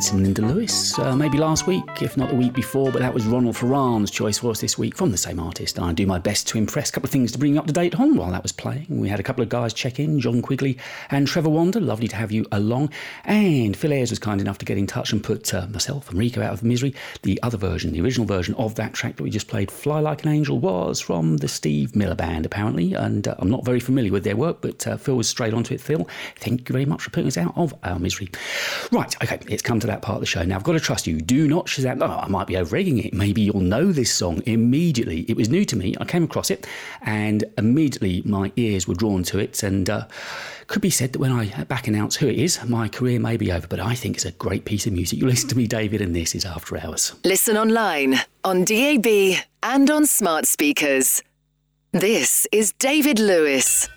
Some 0.00 0.22
Linda 0.22 0.40
Lewis, 0.42 0.98
uh, 0.98 1.14
maybe 1.14 1.36
last 1.36 1.66
week, 1.66 1.84
if 2.00 2.16
not 2.16 2.30
the 2.30 2.36
week 2.36 2.52
before, 2.54 2.90
but 2.90 3.00
that 3.00 3.12
was 3.12 3.26
Ronald 3.26 3.56
Ferran's 3.56 4.10
choice 4.10 4.38
for 4.38 4.50
us 4.50 4.60
this 4.60 4.78
week 4.78 4.96
from 4.96 5.10
the 5.10 5.18
same 5.18 5.38
artist. 5.38 5.78
I 5.78 5.92
do 5.92 6.06
my 6.06 6.18
best 6.18 6.46
to 6.48 6.58
impress. 6.58 6.88
A 6.88 6.92
couple 6.92 7.08
of 7.08 7.10
things 7.10 7.32
to 7.32 7.38
bring 7.38 7.54
you 7.54 7.58
up 7.58 7.66
to 7.66 7.72
date 7.72 7.98
on 8.00 8.16
while 8.16 8.30
that 8.30 8.42
was 8.42 8.52
playing. 8.52 8.86
We 8.88 9.08
had 9.08 9.20
a 9.20 9.22
couple 9.22 9.42
of 9.42 9.48
guys 9.48 9.74
check 9.74 9.98
in, 9.98 10.18
John 10.20 10.40
Quigley 10.40 10.78
and 11.10 11.26
Trevor 11.26 11.50
Wander. 11.50 11.80
Lovely 11.80 12.08
to 12.08 12.16
have 12.16 12.32
you 12.32 12.46
along. 12.52 12.90
And 13.24 13.76
Phil 13.76 13.92
Ayres 13.92 14.08
was 14.08 14.18
kind 14.18 14.40
enough 14.40 14.56
to 14.58 14.64
get 14.64 14.78
in 14.78 14.86
touch 14.86 15.12
and 15.12 15.22
put 15.22 15.52
uh, 15.52 15.66
myself 15.66 16.08
and 16.08 16.18
Rico 16.18 16.40
out 16.40 16.54
of 16.54 16.62
misery. 16.62 16.94
The 17.22 17.38
other 17.42 17.58
version, 17.58 17.92
the 17.92 18.00
original 18.00 18.26
version 18.26 18.54
of 18.54 18.76
that 18.76 18.94
track 18.94 19.16
that 19.16 19.22
we 19.24 19.30
just 19.30 19.48
played, 19.48 19.70
Fly 19.70 20.00
Like 20.00 20.24
an 20.24 20.30
Angel, 20.30 20.58
was 20.58 21.00
from 21.00 21.38
the 21.38 21.48
Steve 21.48 21.94
Miller 21.94 22.14
Band, 22.14 22.46
apparently. 22.46 22.94
And 22.94 23.28
uh, 23.28 23.34
I'm 23.40 23.50
not 23.50 23.66
very 23.66 23.80
familiar 23.80 24.12
with 24.12 24.24
their 24.24 24.36
work, 24.36 24.62
but 24.62 24.86
uh, 24.86 24.96
Phil 24.96 25.16
was 25.16 25.28
straight 25.28 25.52
onto 25.52 25.74
it. 25.74 25.80
Phil, 25.82 26.08
thank 26.36 26.68
you 26.68 26.72
very 26.72 26.86
much 26.86 27.02
for 27.02 27.10
putting 27.10 27.28
us 27.28 27.36
out 27.36 27.52
of 27.56 27.74
our 27.82 27.98
misery. 27.98 28.30
Right, 28.90 29.14
okay, 29.22 29.38
it's 29.48 29.62
come 29.62 29.81
to 29.82 29.86
that 29.88 30.02
part 30.02 30.16
of 30.16 30.20
the 30.20 30.26
show. 30.26 30.42
Now, 30.42 30.56
I've 30.56 30.64
got 30.64 30.72
to 30.72 30.80
trust 30.80 31.06
you. 31.06 31.20
Do 31.20 31.46
not 31.46 31.66
Shazam. 31.66 32.02
Oh, 32.02 32.18
I 32.18 32.28
might 32.28 32.46
be 32.46 32.56
over 32.56 32.76
egging 32.76 32.98
it. 32.98 33.12
Maybe 33.12 33.42
you'll 33.42 33.60
know 33.60 33.92
this 33.92 34.12
song 34.12 34.42
immediately. 34.46 35.26
It 35.28 35.36
was 35.36 35.48
new 35.48 35.64
to 35.66 35.76
me. 35.76 35.94
I 36.00 36.04
came 36.04 36.24
across 36.24 36.50
it, 36.50 36.66
and 37.02 37.44
immediately 37.58 38.22
my 38.24 38.50
ears 38.56 38.88
were 38.88 38.94
drawn 38.94 39.22
to 39.24 39.38
it. 39.38 39.62
And 39.62 39.90
uh, 39.90 40.06
could 40.66 40.82
be 40.82 40.90
said 40.90 41.12
that 41.12 41.18
when 41.18 41.32
I 41.32 41.64
back 41.64 41.86
announce 41.86 42.16
who 42.16 42.28
it 42.28 42.38
is, 42.38 42.64
my 42.64 42.88
career 42.88 43.20
may 43.20 43.36
be 43.36 43.52
over. 43.52 43.66
But 43.66 43.80
I 43.80 43.94
think 43.94 44.16
it's 44.16 44.24
a 44.24 44.32
great 44.32 44.64
piece 44.64 44.86
of 44.86 44.92
music. 44.92 45.18
You 45.18 45.26
listen 45.26 45.48
to 45.50 45.56
me, 45.56 45.66
David, 45.66 46.00
and 46.00 46.16
this 46.16 46.34
is 46.34 46.44
After 46.44 46.78
Hours. 46.78 47.14
Listen 47.24 47.56
online, 47.56 48.20
on 48.44 48.64
DAB, 48.64 49.06
and 49.62 49.90
on 49.90 50.06
smart 50.06 50.46
speakers. 50.46 51.22
This 51.92 52.46
is 52.52 52.72
David 52.78 53.18
Lewis. 53.18 53.88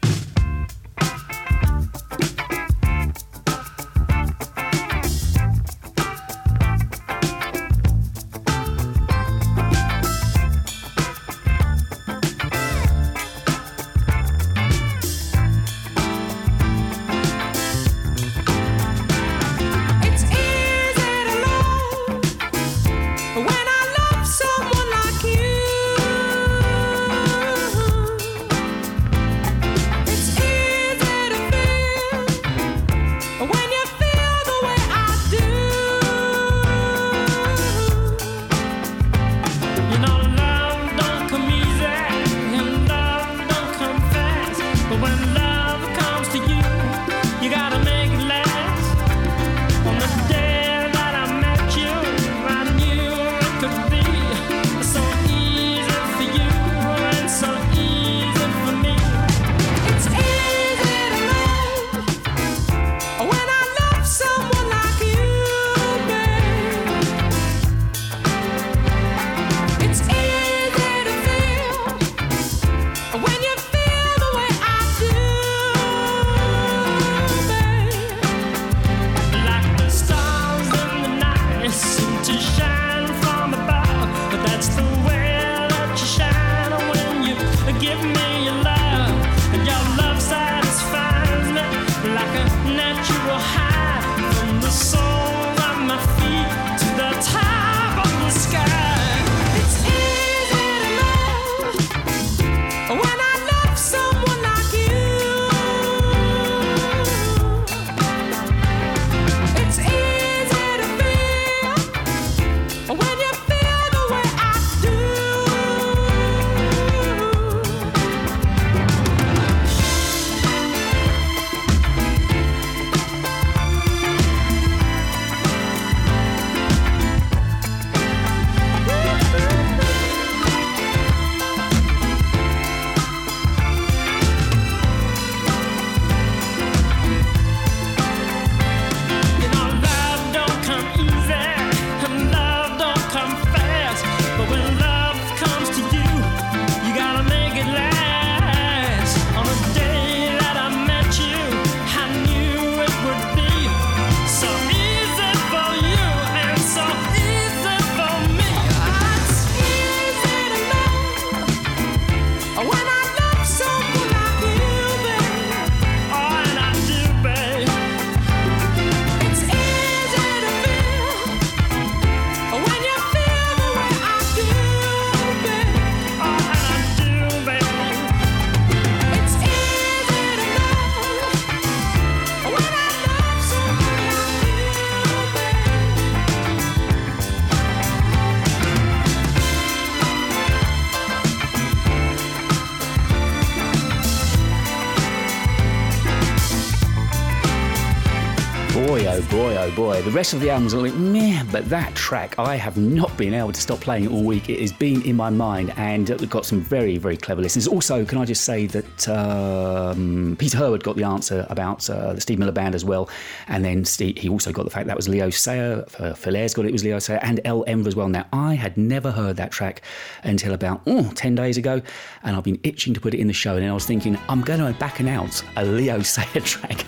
The 200.05 200.11
rest 200.11 200.33
of 200.33 200.39
the 200.39 200.51
album's 200.51 200.73
a 200.73 200.79
like 200.79 200.93
meh, 200.93 201.43
but 201.51 201.67
that 201.69 201.95
track 201.95 202.37
I 202.37 202.57
have 202.57 202.77
not 202.77 203.17
been 203.17 203.33
able 203.33 203.51
to 203.51 203.59
stop 203.59 203.79
playing 203.79 204.07
all 204.07 204.23
week. 204.23 204.51
It 204.51 204.61
has 204.61 204.71
been 204.71 205.01
in 205.01 205.15
my 205.15 205.31
mind 205.31 205.73
and 205.77 206.07
we've 206.07 206.29
got 206.29 206.45
some 206.45 206.61
very, 206.61 206.99
very 206.99 207.17
clever 207.17 207.41
listeners. 207.41 207.67
Also, 207.67 208.05
can 208.05 208.19
I 208.19 208.25
just 208.25 208.43
say 208.43 208.67
that 208.67 209.09
um, 209.09 210.35
Peter 210.37 210.59
Herwood 210.59 210.83
got 210.83 210.95
the 210.95 211.03
answer 211.03 211.47
about 211.49 211.89
uh, 211.89 212.13
the 212.13 212.21
Steve 212.21 212.37
Miller 212.37 212.51
Band 212.51 212.75
as 212.75 212.85
well. 212.85 213.09
And 213.47 213.65
then 213.65 213.83
Steve, 213.83 214.19
he 214.19 214.29
also 214.29 214.51
got 214.51 214.65
the 214.65 214.69
fact 214.69 214.85
that 214.85 214.95
was 214.95 215.09
Leo 215.09 215.31
Sayer. 215.31 215.83
Uh, 215.97 216.13
Philaire's 216.13 216.53
got 216.53 216.65
it, 216.65 216.69
it 216.69 216.73
was 216.73 216.83
Leo 216.83 216.99
Sayer 216.99 217.19
and 217.23 217.41
El 217.43 217.63
Enver 217.65 217.87
as 217.87 217.95
well. 217.95 218.07
Now, 218.07 218.27
I 218.31 218.53
had 218.53 218.77
never 218.77 219.09
heard 219.09 219.37
that 219.37 219.51
track 219.51 219.81
until 220.23 220.53
about 220.53 220.81
oh, 220.85 221.11
10 221.15 221.33
days 221.33 221.57
ago, 221.57 221.81
and 222.25 222.35
I've 222.35 222.43
been 222.43 222.59
itching 222.63 222.93
to 222.93 222.99
put 222.99 223.13
it 223.13 223.19
in 223.19 223.27
the 223.27 223.33
show. 223.33 223.53
And 223.53 223.63
then 223.63 223.69
I 223.69 223.73
was 223.73 223.85
thinking, 223.85 224.17
I'm 224.27 224.41
going 224.41 224.59
to 224.59 224.77
back 224.79 224.99
announce 224.99 225.43
a 225.55 225.63
Leo 225.63 225.99
Sayer 226.01 226.41
track. 226.41 226.81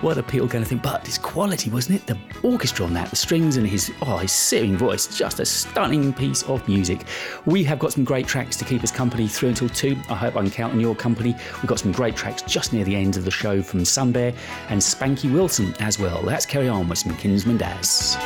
what 0.00 0.16
are 0.16 0.22
people 0.22 0.46
going 0.46 0.64
to 0.64 0.68
think? 0.68 0.82
But 0.82 1.06
it's 1.06 1.18
quality, 1.18 1.70
wasn't 1.70 2.00
it? 2.00 2.06
The 2.06 2.18
orchestra 2.46 2.86
on 2.86 2.94
that, 2.94 3.10
the 3.10 3.16
strings 3.16 3.56
and 3.56 3.66
his 3.66 3.92
oh 4.02 4.16
his 4.18 4.32
searing 4.32 4.76
voice, 4.76 5.06
just 5.06 5.40
a 5.40 5.44
stunning 5.44 6.12
piece 6.12 6.42
of 6.44 6.66
music. 6.68 7.04
We 7.44 7.64
have 7.64 7.78
got 7.78 7.92
some 7.92 8.04
great 8.04 8.26
tracks 8.26 8.56
to 8.56 8.64
keep 8.64 8.82
us 8.82 8.92
company 8.92 9.28
through 9.28 9.50
until 9.50 9.68
two. 9.68 9.96
I 10.08 10.14
hope 10.14 10.36
I 10.36 10.42
can 10.42 10.50
count 10.50 10.72
on 10.72 10.80
your 10.80 10.94
company. 10.94 11.34
We've 11.56 11.66
got 11.66 11.80
some 11.80 11.92
great 11.92 12.16
tracks 12.16 12.42
just 12.42 12.72
near 12.72 12.84
the 12.84 12.96
end 12.96 13.16
of 13.16 13.24
the 13.24 13.30
show 13.30 13.62
from 13.62 13.84
Sunbear 13.84 14.32
and 14.68 14.80
Spanky 14.80 15.32
Wilson 15.32 15.74
as 15.80 15.98
well. 15.98 16.20
Let's 16.22 16.46
carry 16.46 16.68
on 16.68 16.88
with 16.88 16.98
some 16.98 17.16
Kinsman 17.16 17.58
Dazz. 17.58 18.16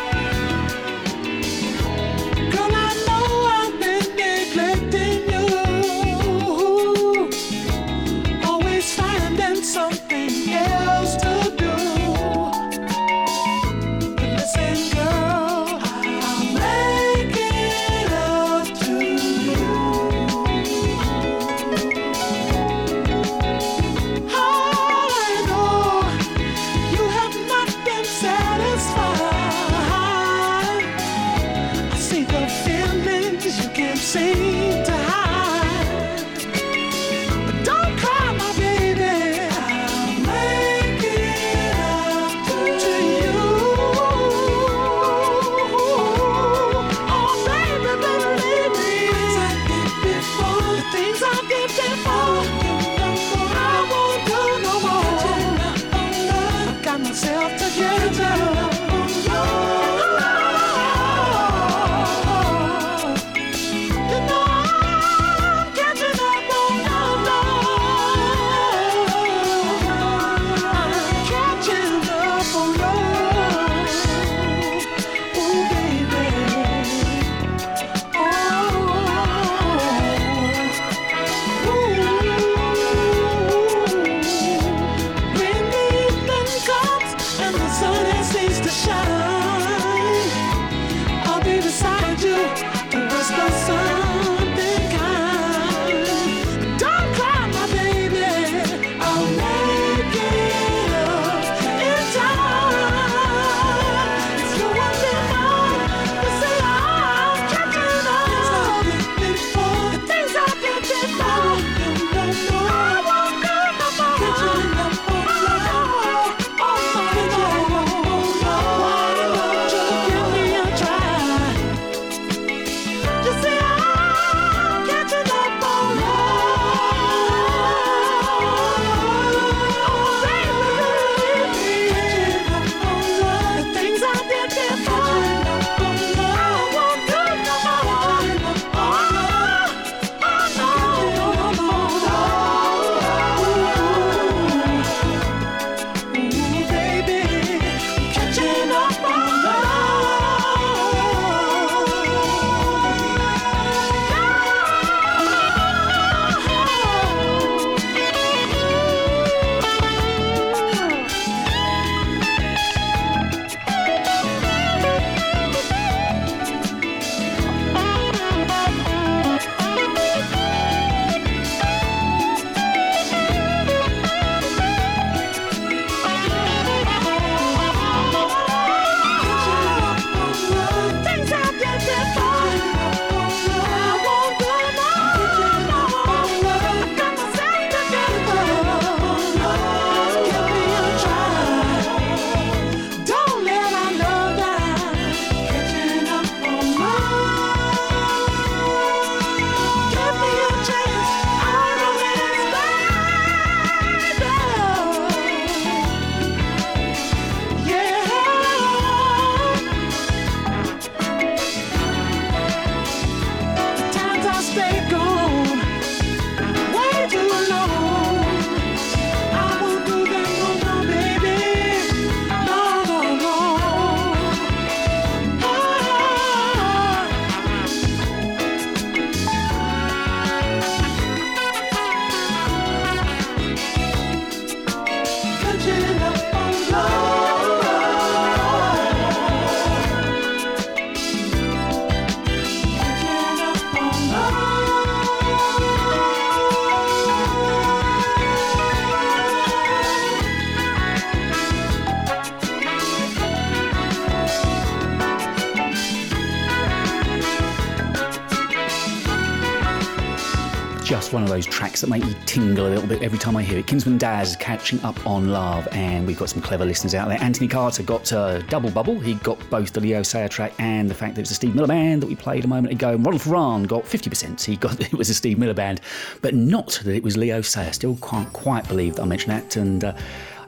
That 261.81 261.89
make 261.89 262.05
me 262.05 262.15
tingle 262.27 262.67
a 262.67 262.69
little 262.69 262.87
bit 262.87 263.03
every 263.03 263.19
time 263.19 263.37
I 263.37 263.43
hear 263.43 263.59
it. 263.59 263.67
Kinsman 263.67 263.97
Dazz 263.97 264.37
catching 264.37 264.81
up 264.83 265.07
on 265.07 265.31
love, 265.31 265.67
and 265.73 266.07
we've 266.07 266.19
got 266.19 266.29
some 266.29 266.43
clever 266.43 266.65
listeners 266.65 266.95
out 266.95 267.09
there. 267.09 267.19
Anthony 267.23 267.49
Carter 267.49 267.83
got 267.83 268.13
a 268.13 268.45
double 268.49 268.71
bubble. 268.71 269.01
He 269.01 269.15
got 269.15 269.39
both 269.49 269.73
the 269.73 269.81
Leo 269.81 270.03
Sayer 270.03 270.29
track 270.29 270.53
and 270.59 270.91
the 270.91 270.95
fact 270.95 271.15
that 271.15 271.23
it's 271.23 271.31
a 271.31 271.35
Steve 271.35 271.55
Miller 271.55 271.69
band 271.69 272.03
that 272.03 272.07
we 272.07 272.17
played 272.17 272.45
a 272.45 272.49
moment 272.49 272.73
ago. 272.73 272.97
Ronald 272.97 273.23
Ferran 273.23 273.67
got 273.67 273.85
50%. 273.85 274.45
He 274.45 274.57
got 274.57 274.79
it 274.93 274.93
was 274.93 275.09
a 275.09 275.15
Steve 275.15 275.39
Miller 275.39 275.55
band, 275.55 275.81
but 276.21 276.35
not 276.35 276.81
that 276.85 276.95
it 276.95 277.03
was 277.03 277.17
Leo 277.17 277.41
Sayer. 277.41 277.73
Still 277.73 277.97
can't 278.03 278.31
quite 278.33 278.69
believe 278.69 278.97
that 278.97 279.03
I 279.03 279.07
mentioned 279.07 279.33
that. 279.33 279.57
And 279.57 279.85
uh, 279.85 279.97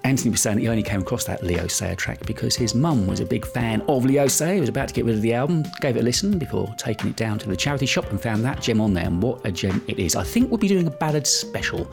Anthony 0.05 0.31
was 0.31 0.41
saying 0.41 0.57
that 0.57 0.63
he 0.63 0.69
only 0.69 0.83
came 0.83 1.01
across 1.01 1.25
that 1.25 1.43
Leo 1.43 1.67
Sayer 1.69 1.95
track 1.95 2.25
because 2.27 2.57
his 2.57 2.75
mum 2.75 3.07
was 3.07 3.21
a 3.21 3.25
big 3.25 3.47
fan 3.47 3.83
of 3.89 4.05
Leo 4.05 4.27
Sayer. 4.27 4.55
He 4.55 4.61
was 4.61 4.69
about 4.69 4.89
to 4.89 4.95
get 4.95 5.05
rid 5.05 5.15
of 5.15 5.23
the 5.23 5.33
album, 5.33 5.65
gave 5.81 5.97
it 5.97 6.01
a 6.01 6.03
listen 6.03 6.39
before 6.39 6.75
taking 6.77 7.11
it 7.11 7.17
down 7.17 7.39
to 7.39 7.49
the 7.49 7.57
charity 7.57 7.87
shop 7.87 8.11
and 8.11 8.21
found 8.21 8.45
that 8.45 8.61
gem 8.61 8.81
on 8.81 8.95
there. 8.95 9.07
And 9.07 9.23
what 9.23 9.45
a 9.47 9.53
gem 9.53 9.83
it 9.87 9.99
is. 9.99 10.17
I 10.17 10.25
think 10.25 10.51
we'll 10.51 10.59
be 10.59 10.69
doing 10.69 10.87
a 10.87 10.91
ballad 10.91 11.27
special 11.27 11.91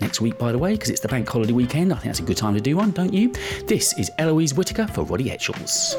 next 0.00 0.20
week, 0.20 0.38
by 0.38 0.50
the 0.50 0.58
way, 0.58 0.72
because 0.72 0.90
it's 0.90 1.00
the 1.00 1.08
bank 1.08 1.28
holiday 1.28 1.52
weekend. 1.52 1.92
I 1.92 1.96
think 1.96 2.06
that's 2.06 2.20
a 2.20 2.24
good 2.24 2.36
time 2.36 2.54
to 2.54 2.60
do 2.60 2.76
one, 2.76 2.90
don't 2.90 3.12
you? 3.12 3.32
This 3.66 3.96
is 3.96 4.10
Eloise 4.18 4.54
Whitaker 4.54 4.88
for 4.88 5.04
Roddy 5.04 5.30
Etchells. 5.30 5.96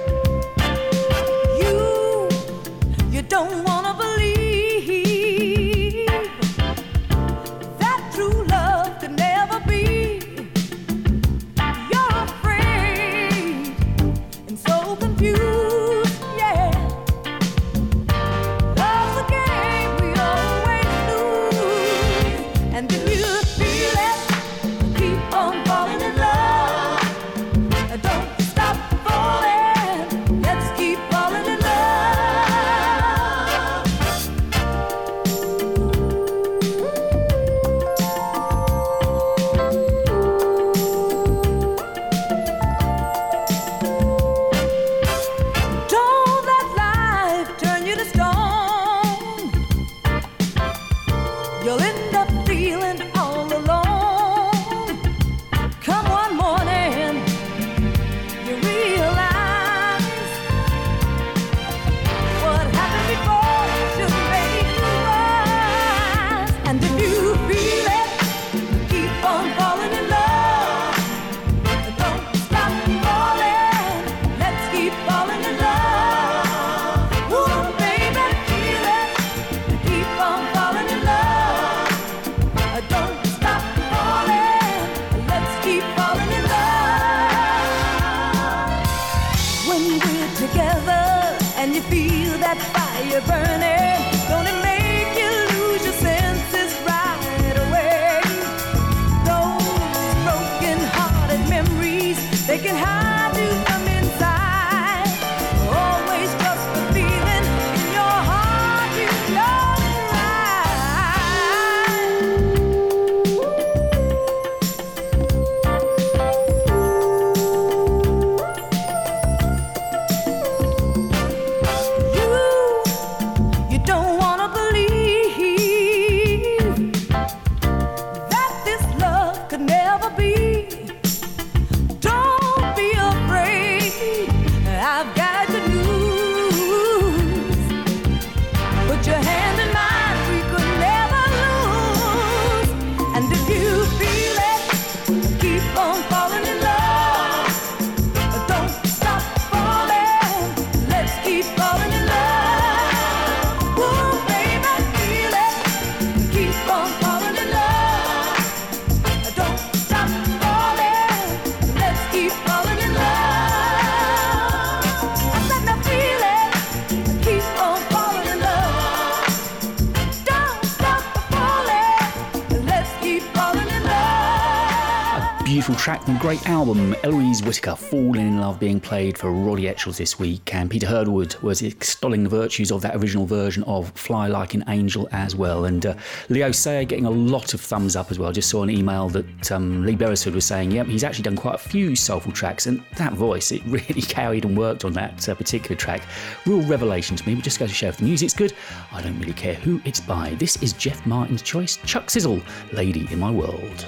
Great 176.19 176.48
album. 176.49 176.95
Eloise 177.03 177.44
Whitaker, 177.44 177.76
Falling 177.76 178.27
in 178.27 178.40
Love, 178.40 178.60
being 178.60 178.80
played 178.80 179.18
for 179.18 179.31
Roddy 179.31 179.68
Etchells 179.68 179.98
this 179.98 180.19
week. 180.19 180.53
And 180.53 180.69
Peter 180.69 180.88
Herdwood 180.88 181.41
was 181.41 181.61
extolling 181.61 182.23
the 182.23 182.30
virtues 182.30 182.72
of 182.72 182.81
that 182.81 182.95
original 182.95 183.26
version 183.26 183.64
of 183.64 183.91
Fly 183.91 184.27
Like 184.27 184.53
an 184.53 184.64
Angel 184.68 185.07
as 185.11 185.35
well. 185.35 185.65
And 185.65 185.85
uh, 185.85 185.95
Leo 186.30 186.52
Sayer 186.52 186.85
getting 186.85 187.06
a 187.06 187.10
lot 187.10 187.53
of 187.53 187.61
thumbs 187.61 187.95
up 187.95 188.11
as 188.11 188.19
well. 188.19 188.31
Just 188.31 188.49
saw 188.49 188.64
an 188.64 188.69
email 188.69 189.10
that 189.10 189.52
um, 189.52 189.85
Lee 189.85 189.95
Beresford 189.95 190.34
was 190.34 190.45
saying, 190.45 190.72
yep, 190.72 190.88
he's 190.88 191.03
actually 191.03 191.23
done 191.23 191.35
quite 191.35 191.56
a 191.56 191.57
few 191.57 191.95
soulful 191.95 192.31
tracks. 192.31 192.68
And 192.68 192.84
that 192.95 193.14
voice, 193.14 193.52
it 193.52 193.64
really 193.68 194.02
carried 194.02 194.45
and 194.45 194.57
worked 194.57 194.85
on 194.85 194.94
that 194.94 195.27
uh, 195.27 195.35
particular 195.35 195.76
track. 195.76 196.03
Real 196.45 196.61
revelation 196.64 197.15
to 197.15 197.27
me, 197.27 197.35
but 197.35 197.44
just 197.44 197.60
go 197.60 197.68
to 197.68 197.73
show 197.73 197.88
if 197.88 197.98
the 197.98 198.06
music's 198.06 198.34
good, 198.34 198.53
I 198.91 199.02
don't 199.02 199.19
really 199.19 199.34
care 199.34 199.56
who 199.56 199.81
it's 199.85 199.99
by. 199.99 200.35
This 200.35 200.61
is 200.61 200.73
Jeff 200.73 201.06
Martin's 201.06 201.41
choice, 201.41 201.77
Chuck 201.85 202.10
Cissel, 202.10 202.41
Lady 202.72 203.07
in 203.11 203.19
My 203.19 203.31
World. 203.31 203.88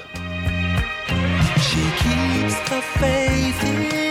She 1.62 1.82
keeps 2.04 2.70
the 2.70 2.82
faith 3.00 3.64
in 3.64 4.05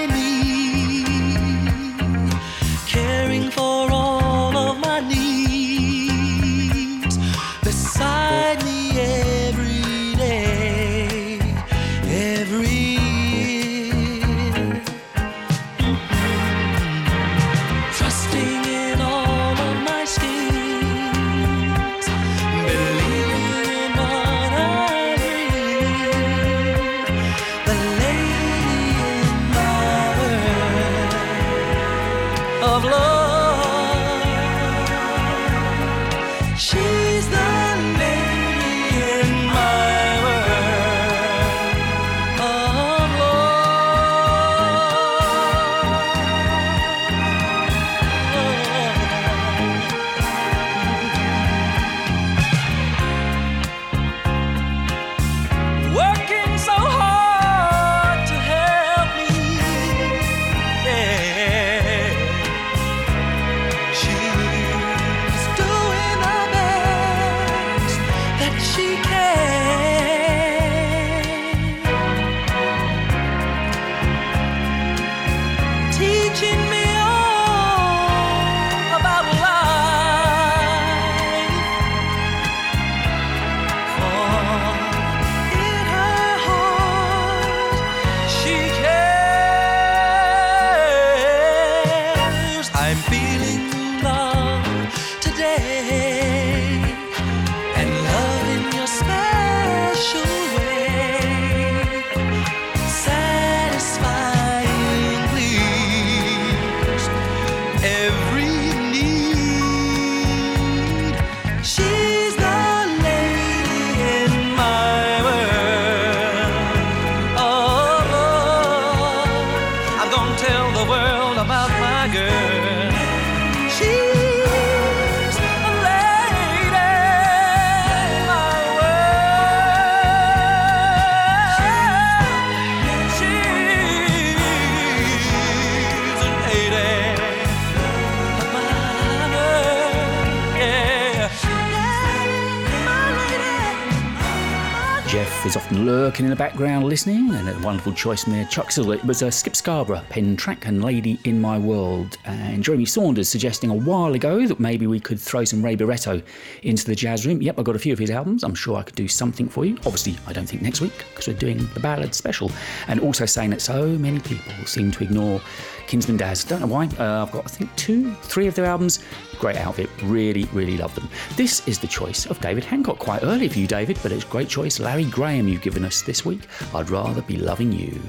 lurking 146.15 146.27
in 146.27 146.31
the 146.31 146.37
background 146.37 146.87
listening, 146.87 147.29
and 147.35 147.49
a 147.49 147.59
wonderful 147.67 147.93
choice 147.93 148.23
there. 148.23 148.45
Chuck 148.45 148.71
Silver, 148.71 148.95
it 148.95 149.05
was 149.05 149.23
a 149.23 149.33
Skip 149.33 149.57
Scarborough, 149.57 150.05
Pen 150.11 150.37
Track 150.37 150.65
and 150.65 150.81
Lady 150.81 151.19
in 151.25 151.41
My 151.41 151.59
World. 151.59 152.19
Uh, 152.25 152.31
and 152.31 152.63
Jeremy 152.63 152.85
Saunders 152.85 153.29
suggesting 153.29 153.69
a 153.69 153.75
while 153.75 154.15
ago 154.15 154.47
that 154.47 154.61
maybe 154.61 154.87
we 154.87 155.01
could 155.01 155.19
throw 155.19 155.45
some 155.45 155.61
Ray 155.61 155.75
Barretto 155.75 156.23
into 156.63 156.85
the 156.85 156.95
jazz 156.95 157.27
room. 157.27 157.43
Yep, 157.43 157.59
I've 157.59 157.65
got 157.65 157.75
a 157.75 157.81
few 157.81 157.93
of 157.93 157.99
his 157.99 158.11
albums. 158.11 158.45
I'm 158.45 158.55
sure 158.55 158.77
I 158.77 158.85
could 158.85 158.95
do 158.95 159.09
something 159.09 159.49
for 159.49 159.65
you. 159.65 159.75
Obviously, 159.79 160.17
I 160.29 160.33
don't 160.33 160.47
think 160.47 160.63
next 160.63 160.81
week 160.81 160.97
because 161.11 161.27
we're 161.27 161.35
doing 161.35 161.69
the 161.75 161.81
ballad 161.81 162.15
special. 162.15 162.53
And 162.87 163.01
also 163.01 163.27
saying 163.27 163.51
that 163.51 163.61
so 163.61 163.85
many 163.85 164.21
people 164.21 164.53
seem 164.67 164.93
to 164.93 165.03
ignore 165.03 165.41
Kinsman 165.87 166.17
Dazz. 166.17 166.45
Don't 166.45 166.61
know 166.61 166.67
why. 166.67 166.87
Uh, 166.99 167.23
I've 167.23 167.33
got, 167.33 167.45
I 167.45 167.49
think, 167.49 167.75
two, 167.77 168.15
three 168.23 168.47
of 168.47 168.55
their 168.55 168.65
albums. 168.65 169.05
Great 169.39 169.57
outfit. 169.57 169.89
Really, 170.03 170.45
really 170.53 170.77
love 170.77 170.95
them. 170.95 171.09
This 171.37 171.67
is 171.69 171.79
the 171.79 171.87
choice 171.87 172.27
of 172.27 172.41
David 172.41 172.65
Hancock. 172.65 172.99
Quite 172.99 173.23
early 173.23 173.49
for 173.49 173.59
you, 173.59 173.67
David, 173.67 173.99
but 174.03 174.13
it's 174.13 174.25
great 174.25 174.49
choice. 174.49 174.81
Larry 174.81 175.05
Graham, 175.05 175.49
you've 175.49 175.63
given 175.63 175.85
us 175.85 176.03
this 176.03 176.25
week. 176.25 176.43
I'd 176.75 176.91
rather 176.91 177.23
be 177.23 177.37
loving 177.37 177.73
you. 177.73 178.01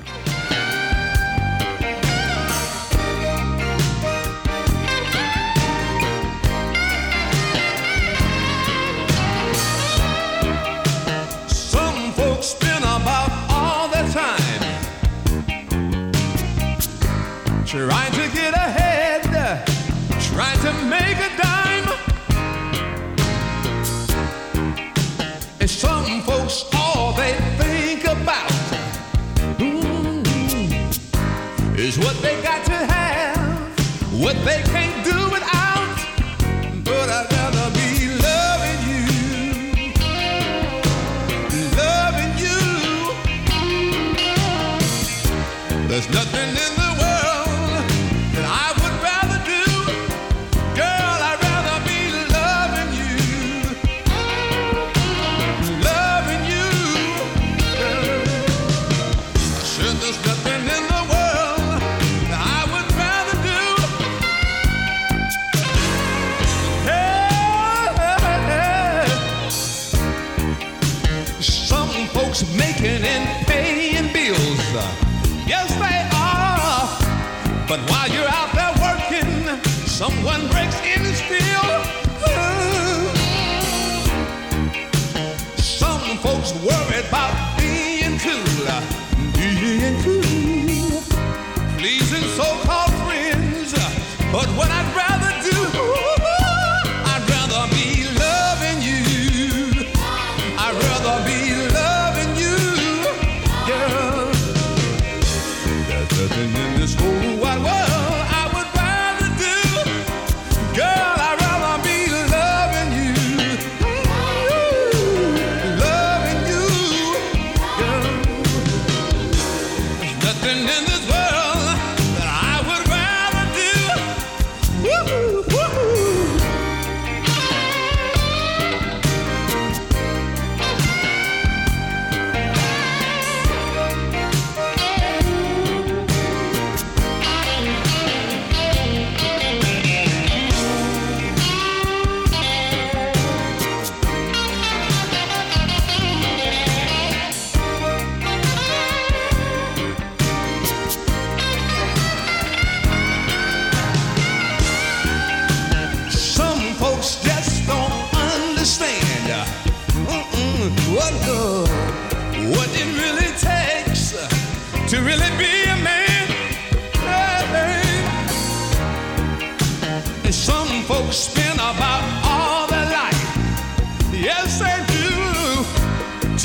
Trying 17.76 18.12
to 18.14 18.30
get 18.34 18.54
ahead, 18.54 19.24
trying 20.22 20.58
to 20.60 20.72
make 20.86 21.18
a 21.18 21.30
dime. 21.36 21.88
And 25.60 25.70
some 25.70 26.22
folks, 26.22 26.64
all 26.74 27.12
they 27.16 27.34
think 27.58 28.06
about 28.06 28.50
mm, 29.60 30.24
is 31.78 32.00
what 32.00 32.16
they 32.22 32.42
got 32.42 32.66
to 32.66 32.72
have, 32.72 33.38
what 34.22 34.38
they 34.46 34.62
can't 34.64 34.95
someone 79.96 80.46
breaks 80.50 80.76
in 80.82 81.06
and 81.06 81.16
steals. 81.16 81.86
Some 85.56 86.18
folks 86.18 86.52
worried 86.68 87.06
about 87.08 87.58
being 87.58 88.20
cool, 88.20 88.68
being 89.38 89.96
cool, 90.04 91.02
pleasing 91.78 92.28
so-called 92.36 92.94
friends. 93.06 93.72
But 94.34 94.50
what 94.58 94.70
I'd 94.70 94.92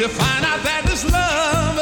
to 0.00 0.08
find 0.08 0.46
out 0.46 0.62
that 0.62 0.82
it's 0.88 1.04
love 1.04 1.76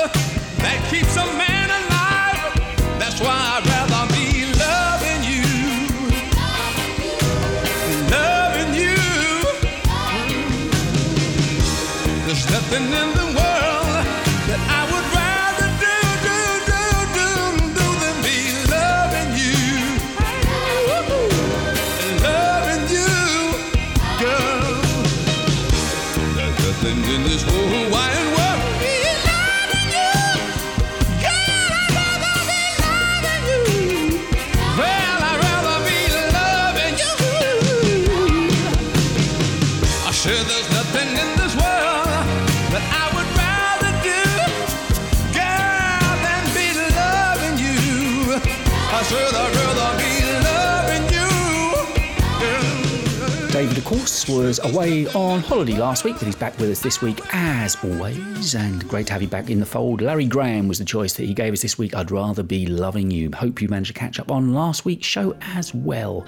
that 0.59 0.79
keeps 0.91 1.15
a 1.15 1.25
man 1.39 1.71
alive. 1.71 2.51
That's 2.99 3.21
why 3.21 3.31
I'd 3.31 3.63
rather 3.63 4.11
be 4.11 4.43
loving 4.59 5.23
you 5.23 5.47
loving 8.11 8.75
you. 8.75 8.99
There's 12.27 12.43
nothing 12.51 12.91
in 12.91 13.09
the 13.21 13.29
world 13.39 14.03
that 14.51 14.63
I 14.67 14.83
would 14.91 15.07
rather 15.15 15.69
do, 15.79 15.97
do, 16.27 16.39
do, 16.71 16.83
do, 17.15 17.31
do 17.79 17.87
than 18.03 18.17
be 18.27 18.39
loving 18.75 19.31
you. 19.39 19.63
Loving 22.27 22.85
you, 22.99 23.15
girl. 24.19 24.75
There's 26.35 26.57
nothing 26.67 26.99
in 27.15 27.23
this 27.23 27.47
world. 27.47 27.88
Course, 53.89 54.29
was 54.29 54.61
away 54.65 55.07
on 55.15 55.41
holiday 55.41 55.79
last 55.79 56.05
week, 56.05 56.17
but 56.17 56.25
he's 56.25 56.37
back 56.37 56.59
with 56.59 56.71
us 56.71 56.83
this 56.83 57.01
week 57.01 57.23
as 57.33 57.75
always. 57.83 58.55
And 58.55 58.87
great 58.87 59.07
to 59.07 59.15
have 59.15 59.23
you 59.23 59.29
back 59.29 59.49
in 59.49 59.61
the 59.61 59.67
fold. 59.67 60.03
Larry 60.03 60.27
Graham 60.27 60.69
was 60.69 60.79
the 60.79 60.85
choice 60.85 61.15
that 61.15 61.25
he 61.25 61.33
gave 61.33 61.55
us 61.55 61.63
this 61.63 61.79
week. 61.79 61.97
I'd 61.97 62.11
rather 62.11 62.43
be 62.43 62.67
loving 62.67 63.11
you. 63.11 63.31
Hope 63.33 63.63
you 63.63 63.69
managed 63.69 63.95
to 63.95 63.99
catch 63.99 64.21
up 64.21 64.31
on 64.31 64.53
last 64.53 64.85
week's 64.85 65.07
show 65.07 65.35
as 65.41 65.75
well. 65.75 66.27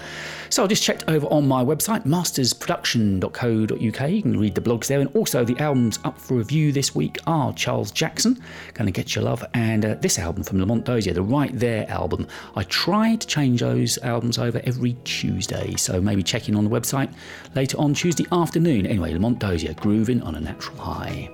So 0.48 0.64
I 0.64 0.68
just 0.68 0.82
checked 0.82 1.04
over 1.08 1.26
on 1.26 1.46
my 1.46 1.62
website, 1.62 2.06
mastersproduction.co.uk. 2.06 4.10
You 4.10 4.22
can 4.22 4.40
read 4.40 4.54
the 4.54 4.62
blogs 4.62 4.86
there. 4.86 5.00
And 5.00 5.14
also, 5.14 5.44
the 5.44 5.58
albums 5.58 5.98
up 6.04 6.18
for 6.18 6.36
review 6.36 6.72
this 6.72 6.94
week 6.94 7.18
are 7.26 7.52
Charles 7.52 7.90
Jackson, 7.90 8.42
Gonna 8.72 8.90
Get 8.90 9.14
Your 9.14 9.24
Love, 9.24 9.44
and 9.52 9.84
uh, 9.84 9.96
this 9.96 10.18
album 10.18 10.44
from 10.44 10.60
Lamont 10.60 10.86
Dozier, 10.86 11.12
the 11.12 11.22
Right 11.22 11.50
There 11.52 11.84
album. 11.90 12.26
I 12.56 12.62
try 12.62 13.16
to 13.16 13.26
change 13.26 13.60
those 13.60 13.98
albums 13.98 14.38
over 14.38 14.62
every 14.64 14.96
Tuesday, 15.04 15.76
so 15.76 16.00
maybe 16.00 16.22
check 16.22 16.48
in 16.48 16.56
on 16.56 16.64
the 16.64 16.70
website 16.70 17.12
later 17.54 17.78
on 17.78 17.94
Tuesday 17.94 18.26
afternoon. 18.32 18.86
Anyway, 18.86 19.12
Lamont 19.12 19.38
Dozier, 19.38 19.74
grooving 19.74 20.22
on 20.22 20.34
a 20.34 20.40
natural 20.40 20.76
high. 20.78 21.30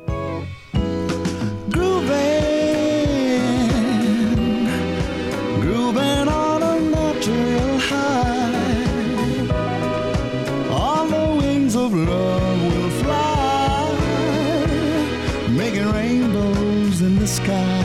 grooving, 1.70 2.10
grooving 5.60 6.28
on 6.28 6.62
a 6.62 6.80
natural 6.80 7.78
high. 7.78 8.52
On 10.70 11.10
the 11.10 11.34
wings 11.38 11.74
of 11.74 11.93
love 11.94 12.62
we'll 12.62 12.90
fly, 13.02 13.90
making 15.51 15.90
rainbows 15.93 17.01
in 17.01 17.16
the 17.16 17.26
sky. 17.26 17.76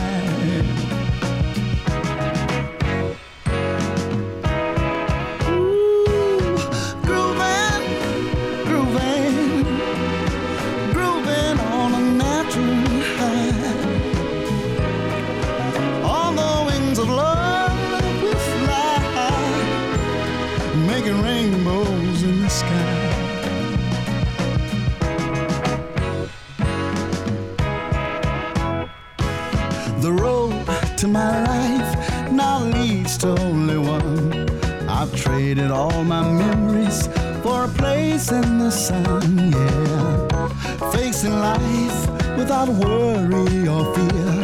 My 31.22 31.44
life 31.54 31.92
now 32.32 32.58
leads 32.78 33.14
to 33.24 33.30
only 33.48 33.78
one. 33.78 34.50
I've 34.98 35.14
traded 35.26 35.70
all 35.80 36.04
my 36.04 36.24
memories 36.44 37.00
for 37.44 37.58
a 37.66 37.72
place 37.82 38.32
in 38.32 38.48
the 38.64 38.72
sun, 38.72 39.30
yeah. 39.58 40.92
Facing 40.96 41.36
life 41.50 42.02
without 42.40 42.70
worry 42.84 43.62
or 43.76 43.84
fear 43.96 44.40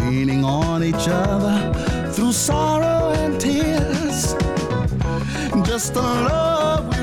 leaning 0.00 0.42
on 0.44 0.82
each 0.90 1.06
other 1.26 1.56
through 2.14 2.32
sorrow 2.32 3.02
and 3.22 3.32
tears. 3.40 4.20
Just 5.68 5.94
the 5.94 6.06
love 6.30 6.93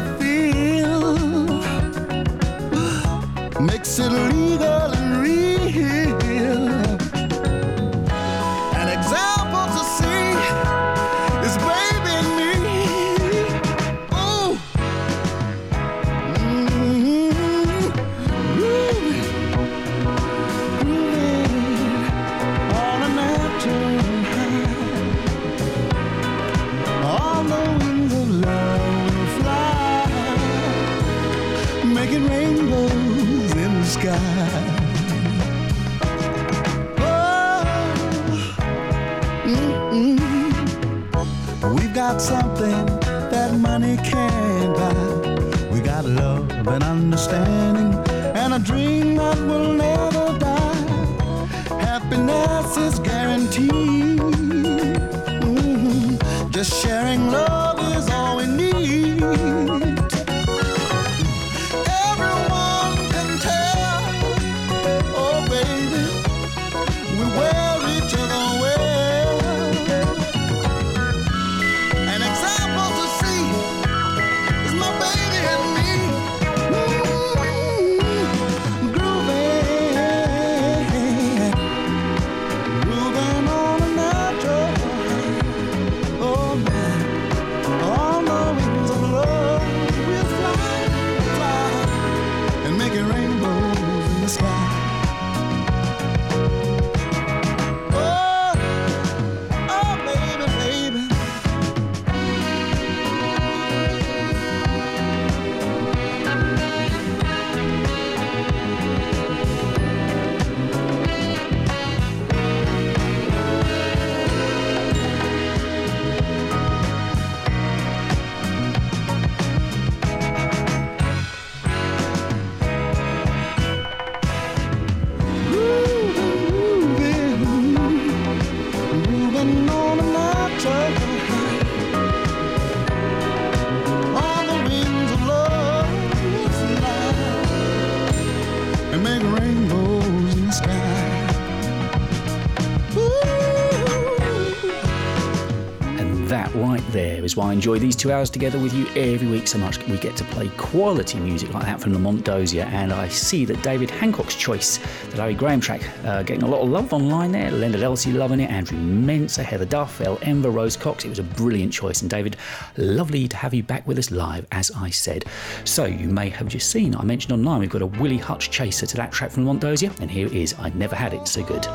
is 147.32 147.38
why 147.38 147.50
I 147.50 147.54
enjoy 147.54 147.80
these 147.80 147.96
two 147.96 148.12
hours 148.12 148.30
together 148.30 148.60
with 148.60 148.74
you 148.74 148.88
every 148.96 149.28
week 149.28 149.48
so 149.48 149.58
much. 149.58 149.86
We 149.88 149.98
get 149.98 150.18
to 150.18 150.24
play 150.26 150.50
quality 150.58 151.20
music 151.20 151.54
like 151.54 151.64
that 151.66 151.80
from 151.80 151.94
Lamont 151.94 152.26
Dozier, 152.26 152.64
and 152.64 152.92
I 152.92 153.08
see 153.08 153.46
that 153.46 153.62
David 153.64 153.90
Hancock's 153.90 154.36
choice, 154.36 154.80
the 155.12 155.18
Larry 155.18 155.34
Graham 155.34 155.62
track, 155.62 155.82
uh, 156.06 156.24
getting 156.24 156.44
a 156.44 156.48
lot 156.48 156.62
of 156.62 156.70
love 156.70 156.94
online 156.94 157.32
there. 157.32 157.50
Leonard 157.52 157.82
Elsey 157.82 158.12
loving 158.12 158.40
it, 158.40 158.50
Andrew 158.50 158.78
Mensah, 158.78 159.44
Heather 159.44 159.66
Duff, 159.66 160.02
El 160.02 160.20
Enver, 160.22 160.52
Rose 160.52 160.76
Cox. 160.76 161.06
It 161.06 161.10
was 161.10 161.20
a 161.20 161.24
brilliant 161.24 161.72
choice, 161.72 162.02
and 162.02 162.10
David, 162.10 162.36
lovely 162.78 163.28
to 163.28 163.38
have 163.38 163.54
you 163.54 163.64
back 163.64 163.88
with 163.88 163.98
us 163.98 164.12
live, 164.12 164.46
as 164.52 164.72
I 164.76 164.90
said. 164.90 165.26
So 165.64 165.86
you 165.86 166.10
may 166.10 166.30
have 166.30 166.48
just 166.48 166.70
seen, 166.70 166.96
I 166.96 167.04
mentioned 167.04 167.34
online, 167.34 167.62
we've 167.62 167.70
got 167.70 167.82
a 167.82 167.88
Willie 167.88 168.18
Hutch 168.18 168.52
chaser 168.52 168.86
to 168.86 168.98
that 168.98 169.12
track 169.12 169.32
from 169.32 169.44
Lamont 169.44 169.62
Dozier, 169.62 169.92
and 170.02 170.12
here 170.12 170.28
it 170.28 170.34
is. 170.34 170.54
I 170.60 170.70
never 170.70 170.96
had 170.96 171.14
it 171.14 171.28
so 171.28 171.44
good. 171.44 171.66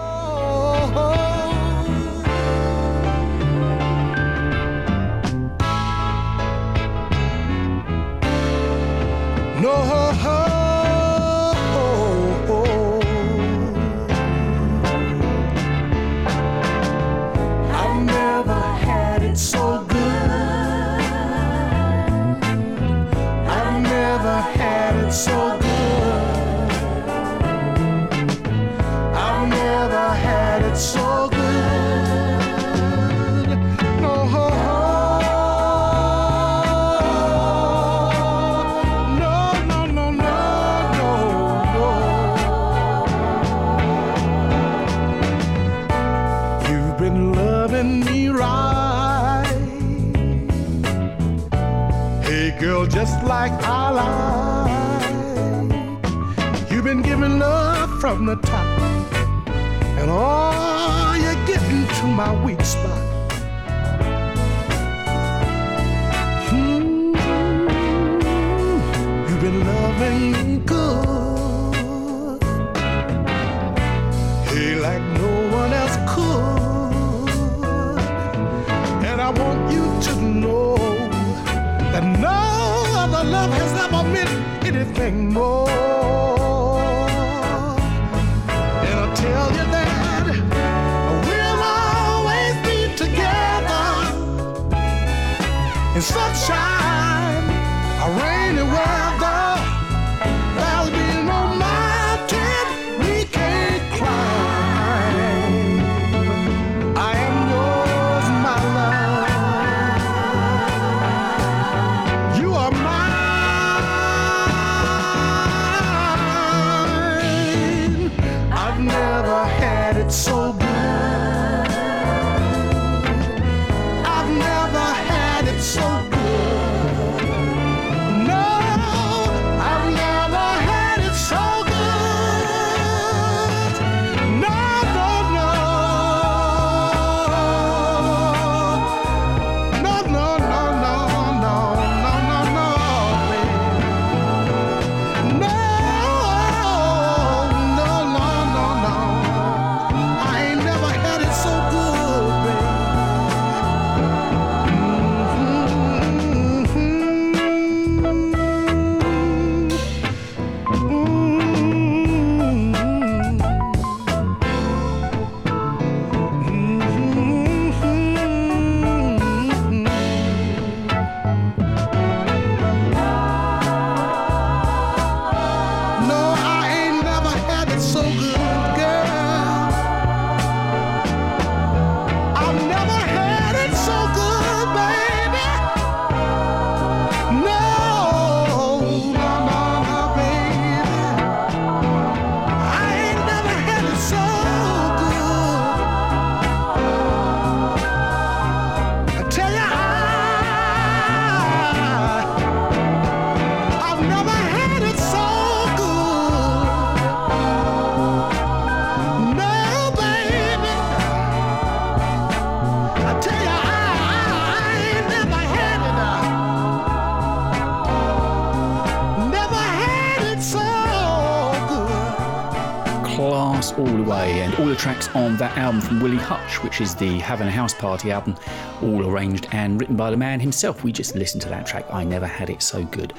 on 225.17 225.37
that 225.39 225.57
album 225.57 225.81
from 225.81 226.01
Willie 226.01 226.17
Hutch, 226.17 226.63
which 226.63 226.81
is 226.81 226.95
the 226.95 227.19
Having 227.19 227.49
a 227.49 227.51
House 227.51 227.73
Party 227.73 228.13
album, 228.13 228.37
all 228.83 229.07
arranged 229.07 229.49
and 229.53 229.81
written 229.81 229.97
by 229.97 230.11
the 230.11 230.17
man 230.17 230.41
himself. 230.41 230.85
We 230.85 230.93
just 230.93 231.15
listened 231.15 231.43
to 231.43 231.49
that 231.49 231.67
track. 231.67 231.87
I 231.91 232.05
never 232.05 232.27
had 232.27 232.51
it 232.51 232.63
so 232.63 232.85
good. 232.85 233.15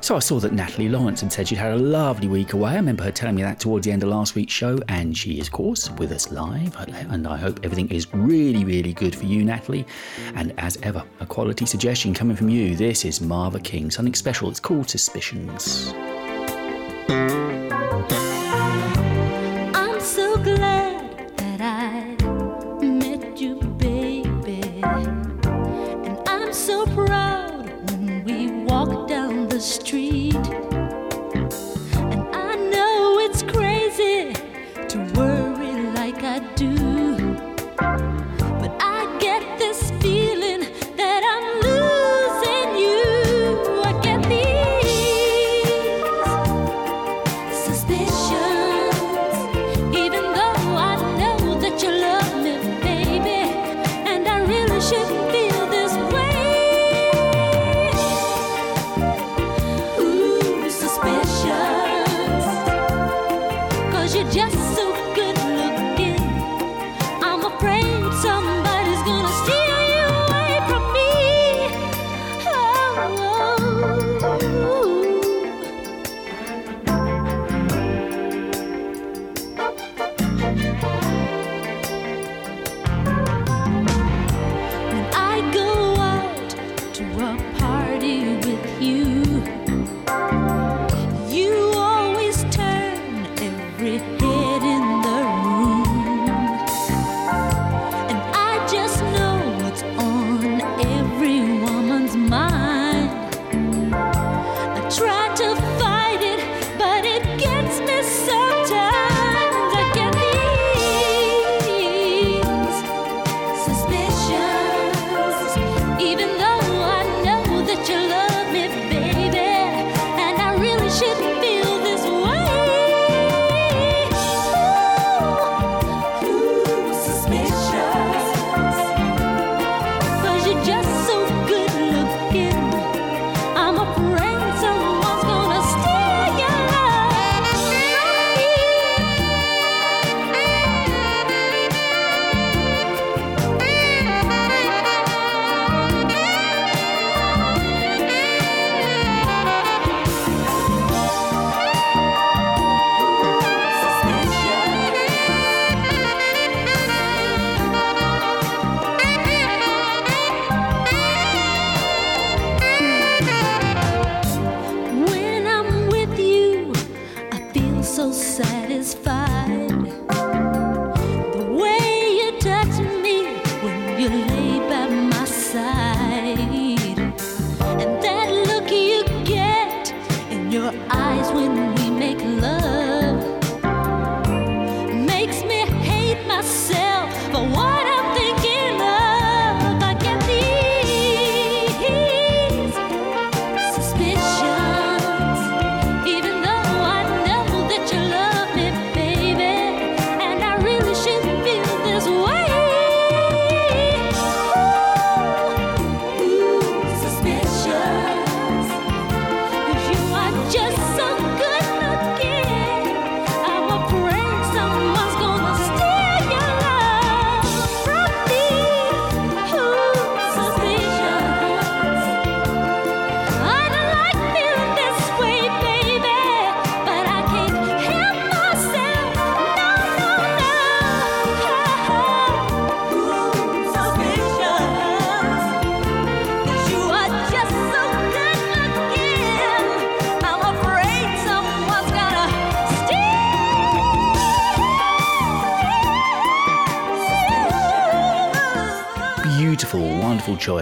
So 0.00 0.14
I 0.16 0.20
saw 0.20 0.38
that 0.40 0.52
Natalie 0.52 0.88
Lawrence 0.88 1.20
had 1.20 1.32
said 1.32 1.48
she'd 1.48 1.58
had 1.58 1.72
a 1.72 1.76
lovely 1.76 2.28
week 2.28 2.52
away. 2.52 2.70
I 2.70 2.76
remember 2.76 3.02
her 3.02 3.10
telling 3.10 3.34
me 3.34 3.42
that 3.42 3.58
towards 3.58 3.84
the 3.84 3.92
end 3.92 4.02
of 4.02 4.08
last 4.08 4.34
week's 4.34 4.52
show, 4.52 4.78
and 4.88 5.16
she 5.16 5.40
is, 5.40 5.48
of 5.48 5.52
course, 5.52 5.90
with 5.90 6.12
us 6.12 6.30
live. 6.30 6.74
And 7.10 7.26
I 7.26 7.36
hope 7.36 7.60
everything 7.64 7.88
is 7.88 8.06
really, 8.14 8.64
really 8.64 8.92
good 8.92 9.14
for 9.14 9.24
you, 9.24 9.44
Natalie. 9.44 9.86
And 10.36 10.54
as 10.58 10.78
ever, 10.82 11.02
a 11.18 11.26
quality 11.26 11.66
suggestion 11.66 12.14
coming 12.14 12.36
from 12.36 12.48
you. 12.48 12.76
This 12.76 13.04
is 13.04 13.20
Marva 13.20 13.58
King, 13.58 13.90
something 13.90 14.14
special. 14.14 14.48
It's 14.48 14.60
called 14.60 14.88
Suspicions. 14.88 15.92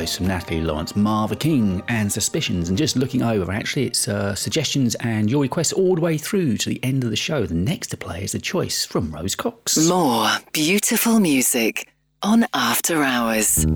Choice 0.08 0.16
from 0.16 0.26
Natalie 0.26 0.62
Lawrence, 0.62 0.96
Marva 0.96 1.36
King, 1.36 1.82
and 1.88 2.10
Suspicions. 2.10 2.70
And 2.70 2.78
just 2.78 2.96
looking 2.96 3.22
over, 3.22 3.52
actually, 3.52 3.86
it's 3.86 4.08
uh, 4.08 4.34
suggestions 4.34 4.94
and 4.96 5.30
your 5.30 5.42
requests 5.42 5.72
all 5.72 5.94
the 5.94 6.00
way 6.00 6.16
through 6.16 6.56
to 6.58 6.70
the 6.70 6.82
end 6.82 7.04
of 7.04 7.10
the 7.10 7.16
show. 7.16 7.44
The 7.44 7.54
next 7.54 7.88
to 7.88 7.96
play 7.98 8.22
is 8.24 8.34
a 8.34 8.38
choice 8.38 8.86
from 8.86 9.12
Rose 9.12 9.34
Cox. 9.34 9.76
More 9.76 10.28
beautiful 10.52 11.20
music 11.20 11.92
on 12.22 12.46
After 12.54 13.02
Hours. 13.02 13.66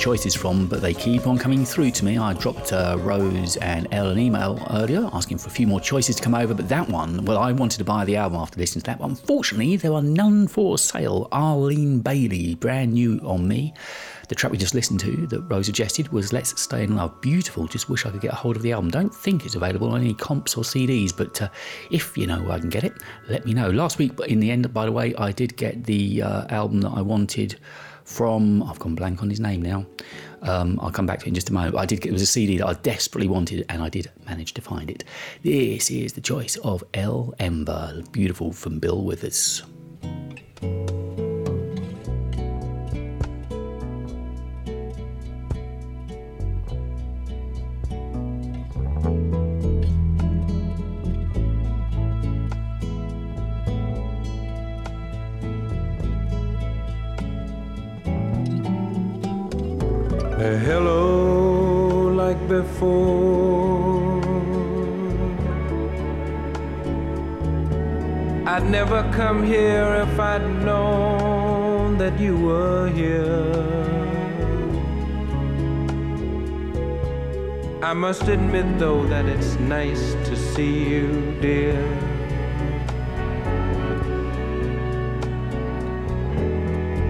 Choices 0.00 0.34
from, 0.34 0.66
but 0.66 0.80
they 0.80 0.94
keep 0.94 1.26
on 1.26 1.36
coming 1.36 1.62
through 1.62 1.90
to 1.90 2.06
me. 2.06 2.16
I 2.16 2.32
dropped 2.32 2.72
uh, 2.72 2.96
Rose 3.00 3.58
and 3.58 3.86
Elle 3.92 4.08
an 4.08 4.18
email 4.18 4.66
earlier 4.70 5.10
asking 5.12 5.36
for 5.36 5.48
a 5.48 5.50
few 5.50 5.66
more 5.66 5.78
choices 5.78 6.16
to 6.16 6.22
come 6.22 6.34
over, 6.34 6.54
but 6.54 6.70
that 6.70 6.88
one, 6.88 7.22
well, 7.26 7.36
I 7.36 7.52
wanted 7.52 7.76
to 7.78 7.84
buy 7.84 8.06
the 8.06 8.16
album 8.16 8.40
after 8.40 8.58
listening 8.58 8.80
to 8.80 8.86
that 8.86 8.98
one. 8.98 9.10
Unfortunately, 9.10 9.76
there 9.76 9.92
are 9.92 10.00
none 10.00 10.48
for 10.48 10.78
sale. 10.78 11.28
Arlene 11.32 12.00
Bailey, 12.00 12.54
brand 12.54 12.94
new 12.94 13.18
on 13.18 13.46
me. 13.46 13.74
The 14.30 14.34
track 14.34 14.52
we 14.52 14.56
just 14.56 14.74
listened 14.74 15.00
to 15.00 15.26
that 15.26 15.42
Rose 15.42 15.66
suggested 15.66 16.08
was 16.08 16.32
Let's 16.32 16.58
Stay 16.58 16.84
in 16.84 16.96
Love. 16.96 17.20
Beautiful. 17.20 17.66
Just 17.66 17.90
wish 17.90 18.06
I 18.06 18.10
could 18.10 18.22
get 18.22 18.32
a 18.32 18.36
hold 18.36 18.56
of 18.56 18.62
the 18.62 18.72
album. 18.72 18.90
Don't 18.90 19.14
think 19.14 19.44
it's 19.44 19.54
available 19.54 19.90
on 19.90 20.00
any 20.00 20.14
comps 20.14 20.56
or 20.56 20.62
CDs, 20.62 21.14
but 21.14 21.42
uh, 21.42 21.48
if 21.90 22.16
you 22.16 22.26
know 22.26 22.40
where 22.40 22.52
I 22.52 22.58
can 22.58 22.70
get 22.70 22.84
it, 22.84 22.94
let 23.28 23.44
me 23.44 23.52
know. 23.52 23.68
Last 23.68 23.98
week, 23.98 24.18
in 24.28 24.40
the 24.40 24.50
end, 24.50 24.72
by 24.72 24.86
the 24.86 24.92
way, 24.92 25.14
I 25.16 25.30
did 25.30 25.58
get 25.58 25.84
the 25.84 26.22
uh, 26.22 26.46
album 26.48 26.80
that 26.80 26.92
I 26.92 27.02
wanted 27.02 27.58
from 28.20 28.62
I've 28.64 28.78
gone 28.78 28.94
blank 28.94 29.22
on 29.22 29.30
his 29.30 29.40
name 29.40 29.62
now. 29.62 29.86
Um, 30.42 30.78
I'll 30.82 30.90
come 30.90 31.06
back 31.06 31.20
to 31.20 31.24
it 31.24 31.28
in 31.28 31.34
just 31.34 31.48
a 31.48 31.54
moment. 31.54 31.76
I 31.76 31.86
did 31.86 32.02
get 32.02 32.10
it 32.10 32.12
was 32.12 32.20
a 32.20 32.26
CD 32.26 32.58
that 32.58 32.66
I 32.66 32.74
desperately 32.74 33.28
wanted, 33.28 33.64
and 33.70 33.82
I 33.82 33.88
did 33.88 34.10
manage 34.26 34.52
to 34.52 34.60
find 34.60 34.90
it. 34.90 35.04
This 35.42 35.90
is 35.90 36.12
the 36.12 36.20
choice 36.20 36.56
of 36.56 36.84
El 36.92 37.32
Ember, 37.38 38.02
beautiful 38.12 38.52
from 38.52 38.78
Bill 38.78 39.02
Withers. 39.02 39.62
Come 69.12 69.42
here 69.42 70.06
if 70.06 70.20
I'd 70.20 70.64
known 70.64 71.98
that 71.98 72.18
you 72.18 72.36
were 72.36 72.88
here. 72.88 73.90
I 77.82 77.92
must 77.92 78.28
admit, 78.28 78.78
though, 78.78 79.04
that 79.06 79.26
it's 79.26 79.58
nice 79.58 80.14
to 80.28 80.36
see 80.36 80.88
you, 80.88 81.36
dear. 81.40 81.80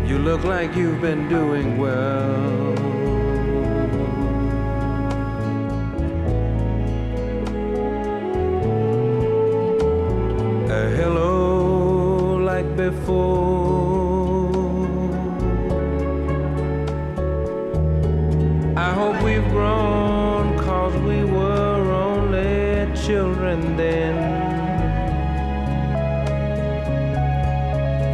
You 0.06 0.18
look 0.18 0.44
like 0.44 0.74
you've 0.74 1.00
been 1.00 1.28
doing 1.28 1.76
well. 1.76 3.09
Before. 12.90 14.50
I 18.76 18.90
hope 19.00 19.16
we've 19.22 19.48
grown 19.50 20.58
cause 20.58 20.94
we 21.10 21.24
were 21.24 21.82
only 22.08 22.86
children 23.06 23.76
then. 23.76 24.16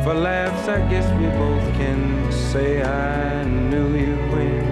For 0.04 0.14
laughs, 0.14 0.68
I 0.68 0.80
guess 0.90 1.06
we 1.20 1.26
both 1.42 1.66
can 1.78 2.30
say 2.30 2.82
I 2.82 3.44
knew 3.44 3.88
you 4.04 4.16
when. 4.32 4.66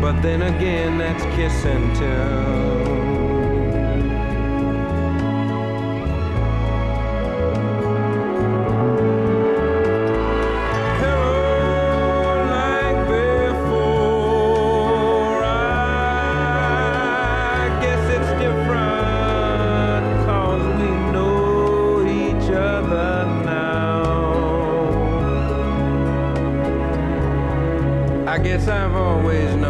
But 0.00 0.20
then 0.22 0.42
again, 0.42 0.98
that's 0.98 1.24
kiss 1.36 1.64
and 1.64 1.86
I've 28.68 28.94
always 28.94 29.54
known 29.56 29.63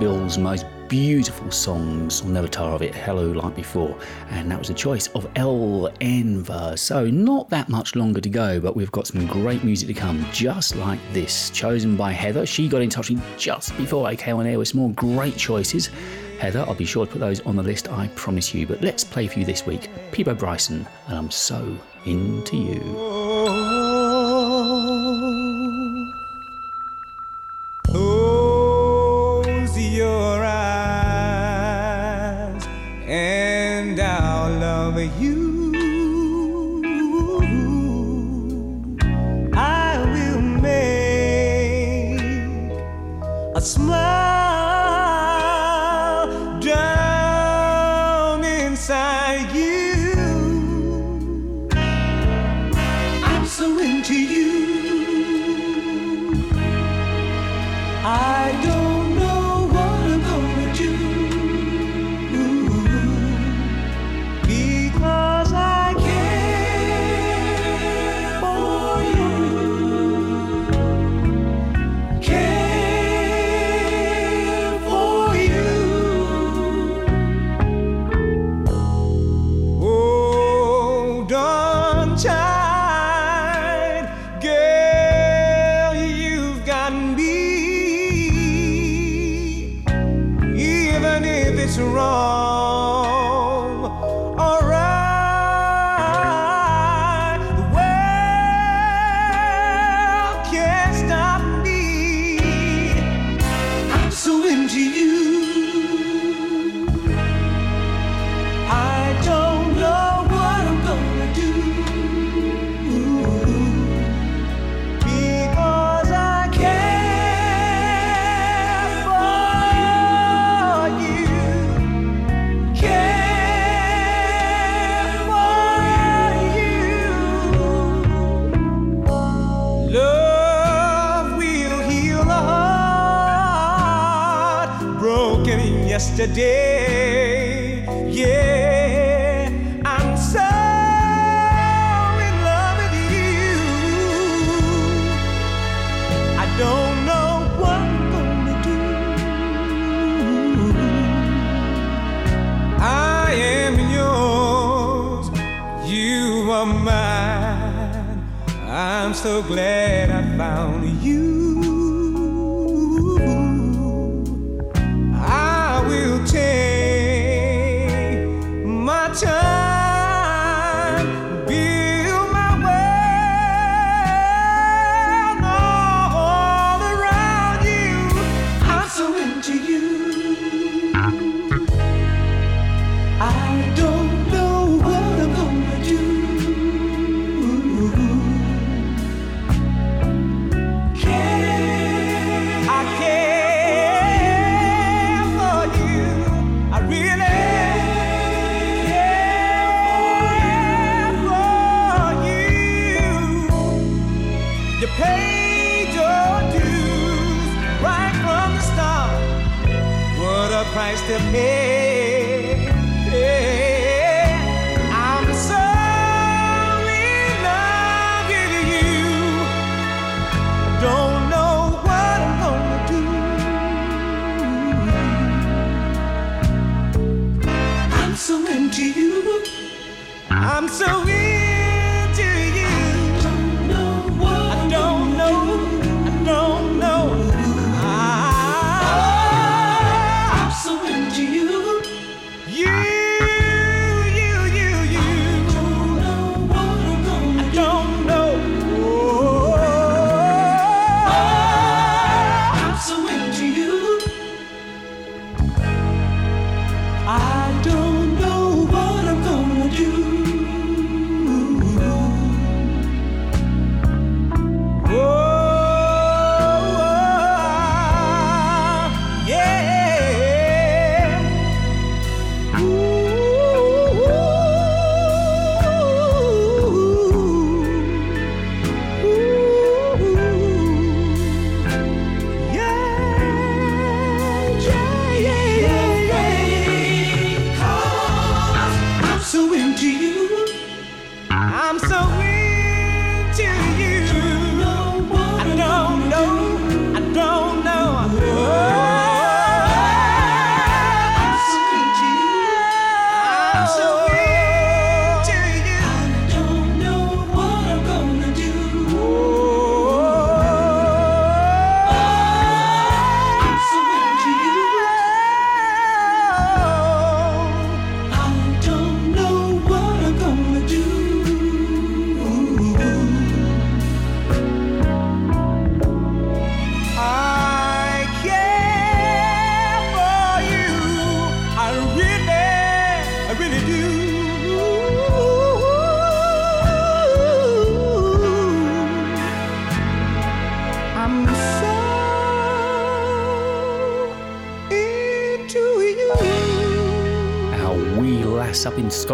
Bill's 0.00 0.38
most 0.38 0.64
beautiful 0.88 1.50
songs, 1.50 2.22
I'll 2.22 2.28
never 2.28 2.48
tire 2.48 2.72
of 2.72 2.80
it, 2.80 2.94
Hello 2.94 3.32
Like 3.32 3.54
Before, 3.54 3.94
and 4.30 4.50
that 4.50 4.58
was 4.58 4.70
a 4.70 4.74
choice 4.74 5.08
of 5.08 5.28
El 5.36 5.92
Enver. 6.00 6.74
So, 6.78 7.04
not 7.10 7.50
that 7.50 7.68
much 7.68 7.94
longer 7.94 8.18
to 8.22 8.30
go, 8.30 8.60
but 8.60 8.74
we've 8.74 8.90
got 8.90 9.06
some 9.06 9.26
great 9.26 9.62
music 9.62 9.88
to 9.88 9.94
come, 9.94 10.24
just 10.32 10.74
like 10.74 10.98
this, 11.12 11.50
chosen 11.50 11.98
by 11.98 12.12
Heather. 12.12 12.46
She 12.46 12.66
got 12.66 12.80
in 12.80 12.88
touch 12.88 13.10
with 13.10 13.22
just 13.36 13.76
before 13.76 14.06
I 14.06 14.16
came 14.16 14.36
on 14.36 14.46
air 14.46 14.58
with 14.58 14.68
some 14.68 14.80
more 14.80 14.90
great 14.92 15.36
choices. 15.36 15.90
Heather, 16.38 16.64
I'll 16.66 16.74
be 16.74 16.86
sure 16.86 17.04
to 17.04 17.12
put 17.12 17.18
those 17.18 17.40
on 17.42 17.56
the 17.56 17.62
list, 17.62 17.92
I 17.92 18.08
promise 18.16 18.54
you. 18.54 18.66
But 18.66 18.80
let's 18.80 19.04
play 19.04 19.26
for 19.26 19.38
you 19.38 19.44
this 19.44 19.66
week 19.66 19.90
Peabo 20.12 20.32
Bryson, 20.34 20.86
and 21.08 21.18
I'm 21.18 21.30
so 21.30 21.76
into 22.06 22.56
you. 22.56 23.19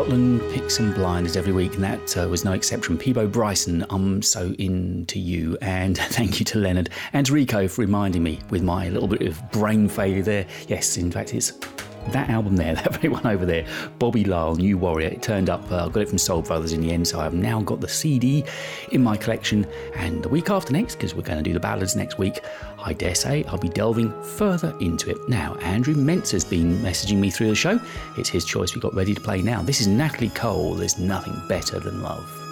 Scotland 0.06 0.40
picks 0.52 0.78
and 0.78 0.94
blinders 0.94 1.36
every 1.36 1.52
week, 1.52 1.74
and 1.74 1.82
that 1.82 2.16
uh, 2.16 2.28
was 2.28 2.44
no 2.44 2.52
exception. 2.52 2.96
Peabo 2.96 3.26
Bryson, 3.26 3.84
I'm 3.90 4.22
so 4.22 4.54
into 4.56 5.18
you. 5.18 5.58
And 5.60 5.98
thank 5.98 6.38
you 6.38 6.44
to 6.44 6.58
Leonard 6.60 6.90
and 7.12 7.26
to 7.26 7.32
Rico 7.32 7.66
for 7.66 7.80
reminding 7.80 8.22
me 8.22 8.38
with 8.50 8.62
my 8.62 8.88
little 8.88 9.08
bit 9.08 9.22
of 9.22 9.50
brain 9.50 9.88
failure 9.88 10.22
there. 10.22 10.46
Yes, 10.68 10.96
in 10.96 11.10
fact, 11.10 11.34
it's 11.34 11.50
that 12.12 12.30
album 12.30 12.54
there, 12.54 12.74
that 12.76 12.94
very 12.94 13.08
one 13.08 13.26
over 13.26 13.44
there, 13.44 13.66
Bobby 13.98 14.22
Lyle, 14.22 14.54
New 14.54 14.78
Warrior. 14.78 15.08
It 15.08 15.22
turned 15.22 15.50
up, 15.50 15.68
uh, 15.72 15.86
I 15.86 15.88
got 15.88 16.02
it 16.02 16.08
from 16.08 16.18
Soul 16.18 16.42
Brothers 16.42 16.72
in 16.72 16.82
the 16.82 16.92
end, 16.92 17.08
so 17.08 17.18
I've 17.18 17.34
now 17.34 17.60
got 17.62 17.80
the 17.80 17.88
CD 17.88 18.44
in 18.92 19.02
my 19.02 19.16
collection. 19.16 19.66
And 19.96 20.22
the 20.22 20.28
week 20.28 20.50
after 20.50 20.72
next, 20.72 20.94
because 20.94 21.16
we're 21.16 21.22
going 21.22 21.38
to 21.38 21.42
do 21.42 21.52
the 21.52 21.58
ballads 21.58 21.96
next 21.96 22.16
week, 22.16 22.44
I 22.86 22.92
dare 22.92 23.16
say 23.16 23.42
I'll 23.48 23.58
be 23.58 23.68
delving 23.68 24.12
further 24.22 24.72
into 24.78 25.10
it. 25.10 25.28
Now, 25.28 25.56
Andrew 25.56 25.94
Mentz 25.94 26.30
has 26.30 26.44
been 26.44 26.78
messaging 26.78 27.18
me 27.18 27.30
through 27.30 27.48
the 27.48 27.54
show. 27.56 27.80
It's 28.16 28.28
his 28.28 28.44
choice 28.44 28.76
we 28.76 28.80
got 28.80 28.94
ready 28.94 29.12
to 29.12 29.20
play 29.20 29.42
now. 29.42 29.60
This 29.60 29.80
is 29.80 29.88
Natalie 29.88 30.28
Cole, 30.28 30.74
There's 30.74 30.96
Nothing 30.96 31.42
Better 31.48 31.80
Than 31.80 32.00
Love. 32.00 32.45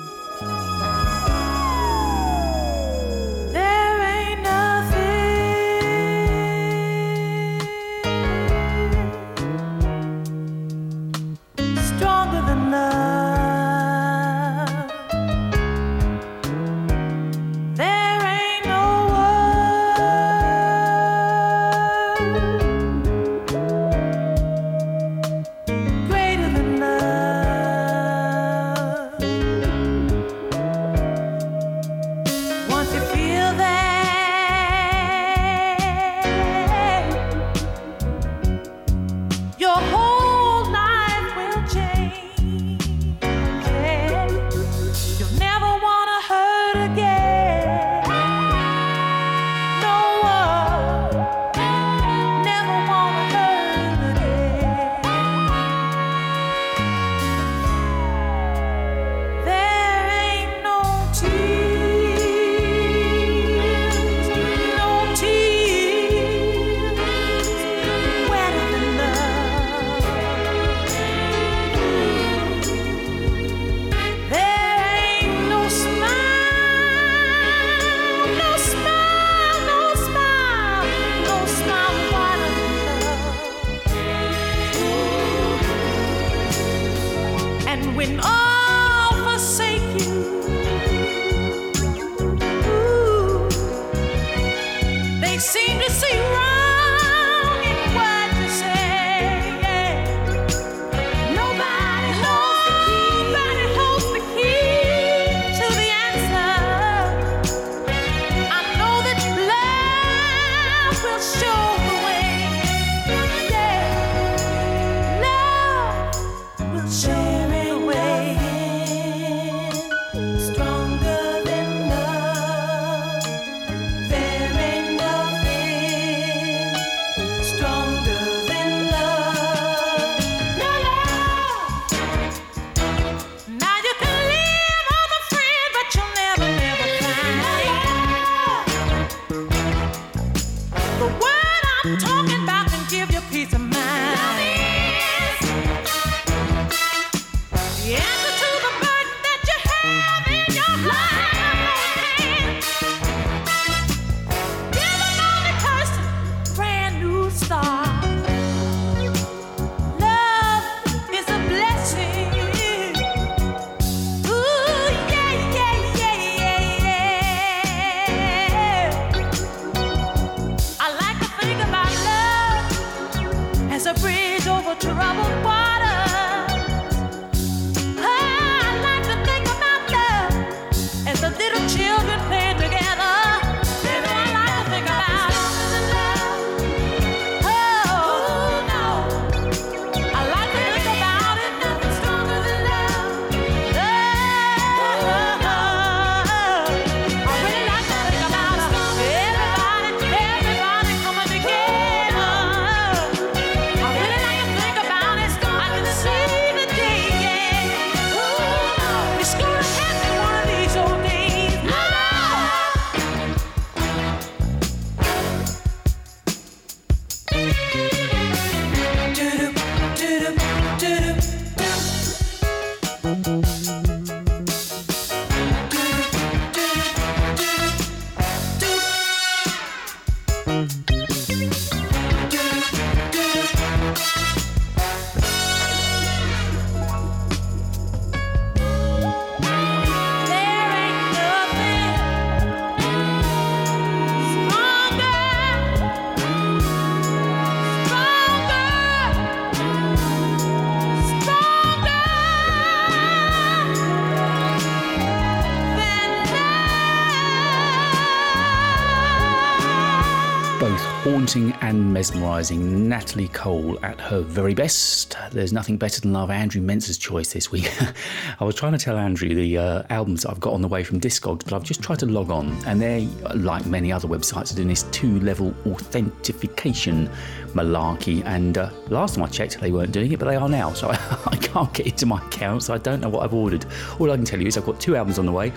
Haunting 261.25 261.53
and 261.63 261.91
mesmerising. 261.91 262.87
Natalie 262.87 263.29
Cole 263.29 263.83
at 263.83 263.99
her 263.99 264.21
very 264.21 264.53
best. 264.53 265.17
There's 265.33 265.55
nothing 265.55 265.79
better 265.79 265.99
than 266.03 266.13
love. 266.13 266.31
Andrew 266.31 266.61
Mentz's 266.61 266.99
choice 266.99 267.33
this 267.33 267.51
week. 267.51 267.73
I 268.41 268.45
was 268.45 268.55
trying 268.55 268.73
to 268.73 268.79
tell 268.79 268.99
Andrew 268.99 269.35
the 269.35 269.57
uh, 269.57 269.83
albums 269.89 270.27
I've 270.27 270.39
got 270.39 270.53
on 270.53 270.61
the 270.61 270.69
way 270.69 270.85
from 270.85 271.01
Discogs, 271.01 271.43
but 271.43 271.55
I've 271.55 271.63
just 271.63 271.83
tried 271.83 271.99
to 272.01 272.07
log 272.07 272.31
on, 272.31 272.53
and 272.67 272.79
they, 272.79 273.07
like 273.37 273.65
many 273.65 273.91
other 273.91 274.07
websites, 274.07 274.53
are 274.53 274.57
doing 274.57 274.69
this 274.69 274.83
two-level 274.93 275.55
authentication 275.65 277.09
malarkey. 277.55 278.23
And 278.27 278.59
uh, 278.59 278.69
last 278.91 279.15
time 279.15 279.25
I 279.25 279.29
checked, 279.29 279.59
they 279.63 279.73
weren't 279.73 279.93
doing 279.93 280.13
it, 280.13 280.19
but 280.19 280.27
they 280.27 280.37
are 280.37 280.49
now. 280.51 280.75
So 280.75 280.91
I 281.27 281.37
can't 281.41 281.73
get 281.73 281.87
into 281.87 282.05
my 282.05 282.21
account, 282.27 282.65
so 282.65 282.75
I 282.75 282.79
don't 282.79 283.01
know 283.01 283.09
what 283.09 283.23
I've 283.23 283.33
ordered. 283.33 283.65
All 283.99 284.13
I 284.13 284.17
can 284.17 284.27
tell 284.27 284.43
you 284.43 284.49
is 284.49 284.59
I've 284.59 284.67
got 284.67 284.79
two 284.79 284.95
albums 284.95 285.19
on 285.19 285.25
the 285.25 285.33
way, 285.33 285.55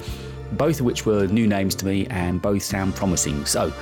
both 0.54 0.80
of 0.80 0.86
which 0.86 1.06
were 1.06 1.28
new 1.28 1.46
names 1.46 1.76
to 1.76 1.86
me, 1.86 2.08
and 2.08 2.42
both 2.42 2.64
sound 2.64 2.96
promising. 2.96 3.46
So. 3.46 3.74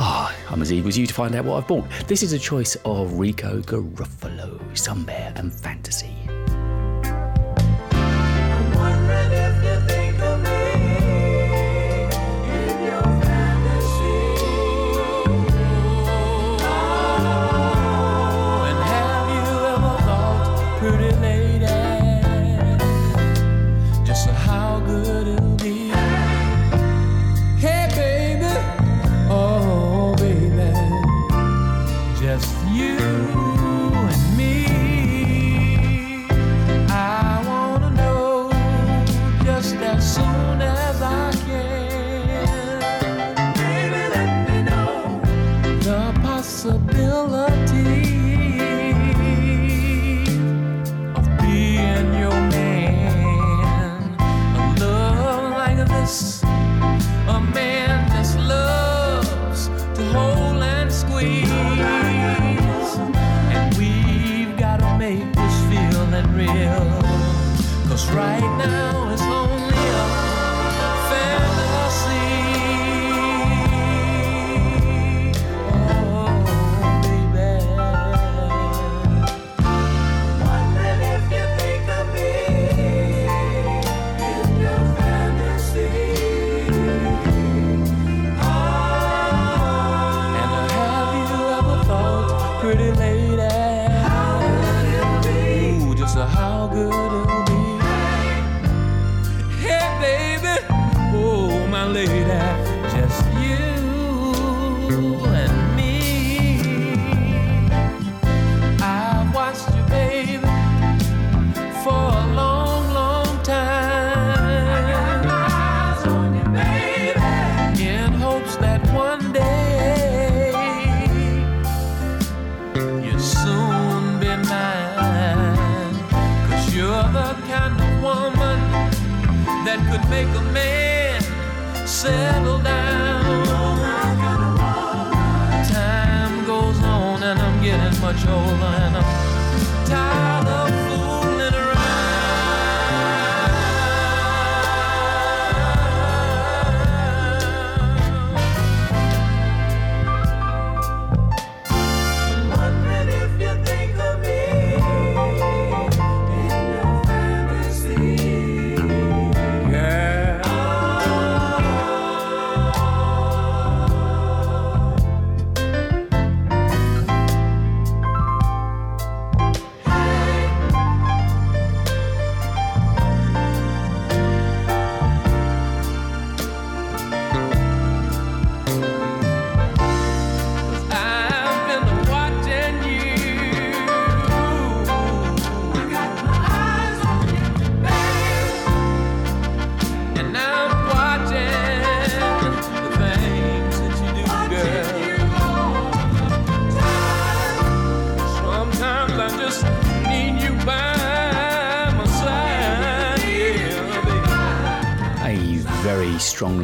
Ah, 0.00 0.32
I'm 0.48 0.62
as 0.62 0.72
eager 0.72 0.88
as 0.88 0.96
you 0.96 1.06
to 1.06 1.14
find 1.14 1.34
out 1.34 1.44
what 1.44 1.56
I've 1.56 1.66
bought. 1.66 1.88
This 2.06 2.22
is 2.22 2.32
a 2.32 2.38
choice 2.38 2.76
of 2.84 3.18
Rico 3.18 3.60
Garofalo, 3.60 4.60
Sunbear 4.76 5.32
and 5.36 5.52
Fantasy. 5.52 6.14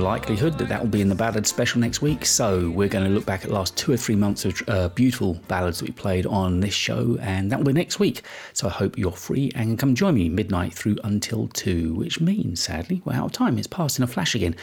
Likelihood 0.00 0.58
that 0.58 0.68
that 0.68 0.80
will 0.80 0.88
be 0.88 1.00
in 1.00 1.08
the 1.08 1.14
ballad 1.14 1.46
special 1.46 1.80
next 1.80 2.02
week. 2.02 2.24
So 2.26 2.70
we're 2.70 2.88
going 2.88 3.04
to 3.04 3.10
look 3.10 3.26
back 3.26 3.42
at 3.42 3.48
the 3.48 3.54
last 3.54 3.76
two 3.76 3.92
or 3.92 3.96
three 3.96 4.16
months 4.16 4.44
of 4.44 4.62
uh, 4.68 4.88
beautiful 4.88 5.34
ballads 5.48 5.78
that 5.78 5.88
we 5.88 5.92
played 5.92 6.26
on 6.26 6.60
this 6.60 6.74
show, 6.74 7.16
and 7.20 7.50
that 7.50 7.58
will 7.58 7.66
be 7.66 7.72
next 7.72 7.98
week. 7.98 8.22
So 8.52 8.68
I 8.68 8.70
hope 8.70 8.98
you're 8.98 9.12
free 9.12 9.50
and 9.54 9.78
come 9.78 9.94
join 9.94 10.14
me 10.14 10.28
midnight 10.28 10.74
through 10.74 10.98
until 11.04 11.48
two, 11.48 11.94
which 11.94 12.20
means 12.20 12.62
sadly 12.62 13.02
we're 13.04 13.14
out 13.14 13.26
of 13.26 13.32
time. 13.32 13.58
It's 13.58 13.66
passed 13.66 13.98
in 13.98 14.04
a 14.04 14.06
flash 14.06 14.34
again. 14.34 14.56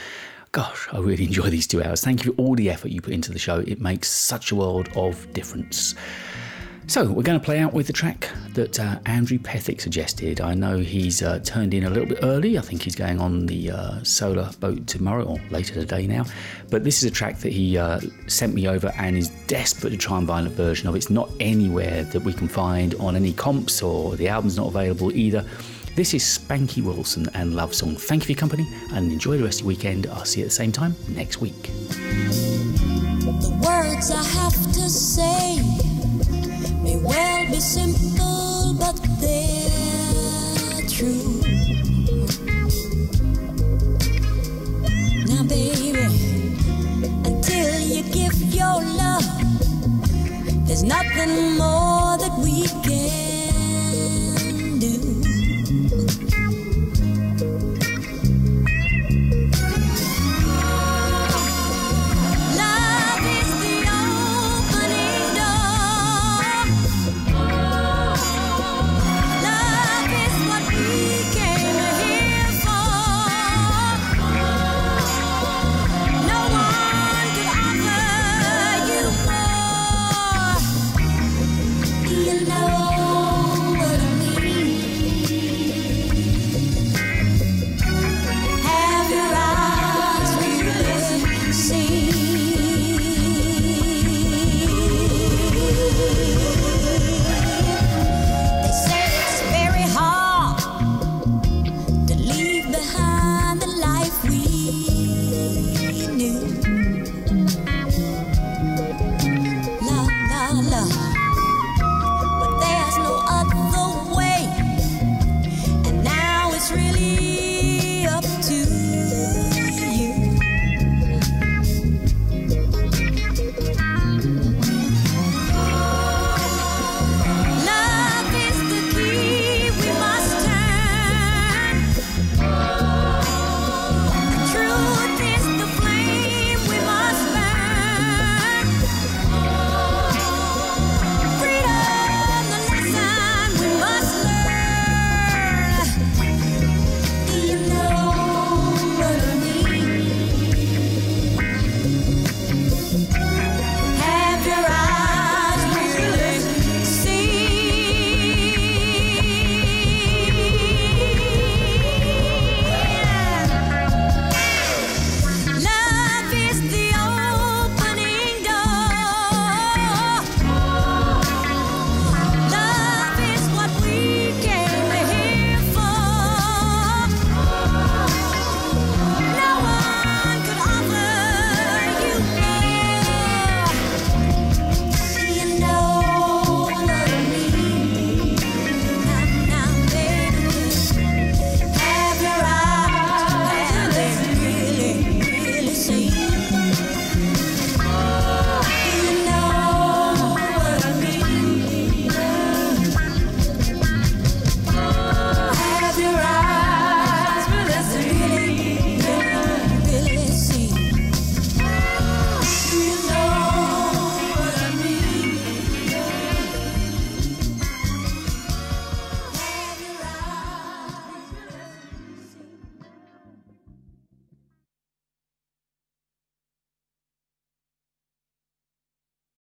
Gosh, 0.52 0.88
I 0.91 0.99
really 0.99 1.24
enjoy 1.28 1.49
these 1.49 1.68
two 1.68 1.84
hours. 1.84 2.02
Thank 2.02 2.26
you 2.26 2.34
for 2.34 2.41
all 2.41 2.56
the 2.56 2.70
effort 2.70 2.91
you 2.91 3.02
put 3.02 3.14
into 3.14 3.32
the 3.32 3.40
show. 3.40 3.60
It 3.60 3.80
makes 3.80 4.10
such 4.10 4.52
a 4.52 4.56
world 4.56 4.90
of 4.95 5.32
difference. 5.34 5.95
So 6.88 7.06
we're 7.06 7.24
going 7.24 7.40
to 7.40 7.45
play 7.45 7.60
out 7.60 7.74
with 7.74 7.88
the 7.88 7.94
track 7.94 8.30
that 8.53 8.78
uh, 8.78 8.99
Andrew 9.06 9.38
Pethick 9.38 9.80
suggested. 9.80 10.41
I 10.41 10.53
know 10.53 10.78
he's 10.78 11.22
uh, 11.22 11.40
turned 11.40 11.74
in 11.74 11.86
a 11.86 11.90
little 11.90 12.08
bit 12.08 12.20
early. 12.22 12.58
I 12.58 12.62
think 12.62 12.82
he's 12.82 12.95
going 12.95 13.22
on 13.22 13.45
the 13.45 13.72
uh, 13.72 14.03
solar 14.03 14.49
boat 14.60 14.88
tomorrow 14.88 15.24
or 15.24 15.40
later 15.52 15.74
today 15.76 16.06
now. 16.06 16.26
But 16.70 16.84
this 16.84 17.02
is 17.02 17.10
a 17.10 17.14
track 17.14 17.38
that 17.40 17.53
he 17.53 17.78
uh, 17.78 18.02
sent 18.28 18.53
me 18.53 18.68
over 18.68 18.91
and 18.98 19.16
is 19.16 19.30
desperate 19.48 19.91
to 19.91 19.98
try 19.98 20.18
and 20.18 20.28
find 20.28 20.45
a 20.48 20.49
version 20.49 20.90
of. 20.90 20.95
It's 20.95 21.10
not 21.10 21.30
anywhere 21.40 22.03
that 22.03 22.24
we 22.24 22.34
can 22.34 22.49
find 22.49 22.94
on 22.95 23.16
any 23.16 23.32
comps 23.32 23.82
or 23.82 24.18
the 24.18 24.28
album's 24.28 24.58
not 24.58 24.68
available 24.68 25.14
either. 25.14 25.45
This 25.95 26.14
is 26.14 26.24
Spanky 26.24 26.84
Wilson 26.84 27.30
and 27.34 27.56
Love 27.56 27.74
Song. 27.74 27.95
Thank 27.95 28.24
you 28.24 28.26
for 28.26 28.32
your 28.34 28.40
company 28.40 28.68
and 28.91 29.12
enjoy 29.12 29.38
the 29.38 29.45
rest 29.45 29.62
of 29.62 29.66
your 29.66 29.70
weekend. 29.70 30.08
I'll 30.08 30.26
see 30.26 30.41
you 30.41 30.45
at 30.45 30.49
the 30.49 30.56
same 30.56 30.74
time 30.74 30.95
next 31.08 31.40
week. 31.40 31.64
The 33.24 33.62
words 33.64 34.12
I 34.12 34.24
have 34.24 34.74
to 34.74 34.90
say 34.90 35.90
well, 37.03 37.45
be 37.48 37.60
simple, 37.60 38.76
but 38.80 38.95
they're 39.19 40.88
true. 40.88 41.41
Now, 45.26 45.44
baby, 45.44 46.06
until 47.26 47.80
you 47.80 48.03
give 48.03 48.36
your 48.53 48.84
love, 48.84 49.26
there's 50.68 50.84
nothing 50.84 51.57
more 51.57 52.18
that 52.18 52.38
we 52.44 52.68
can. 52.84 52.90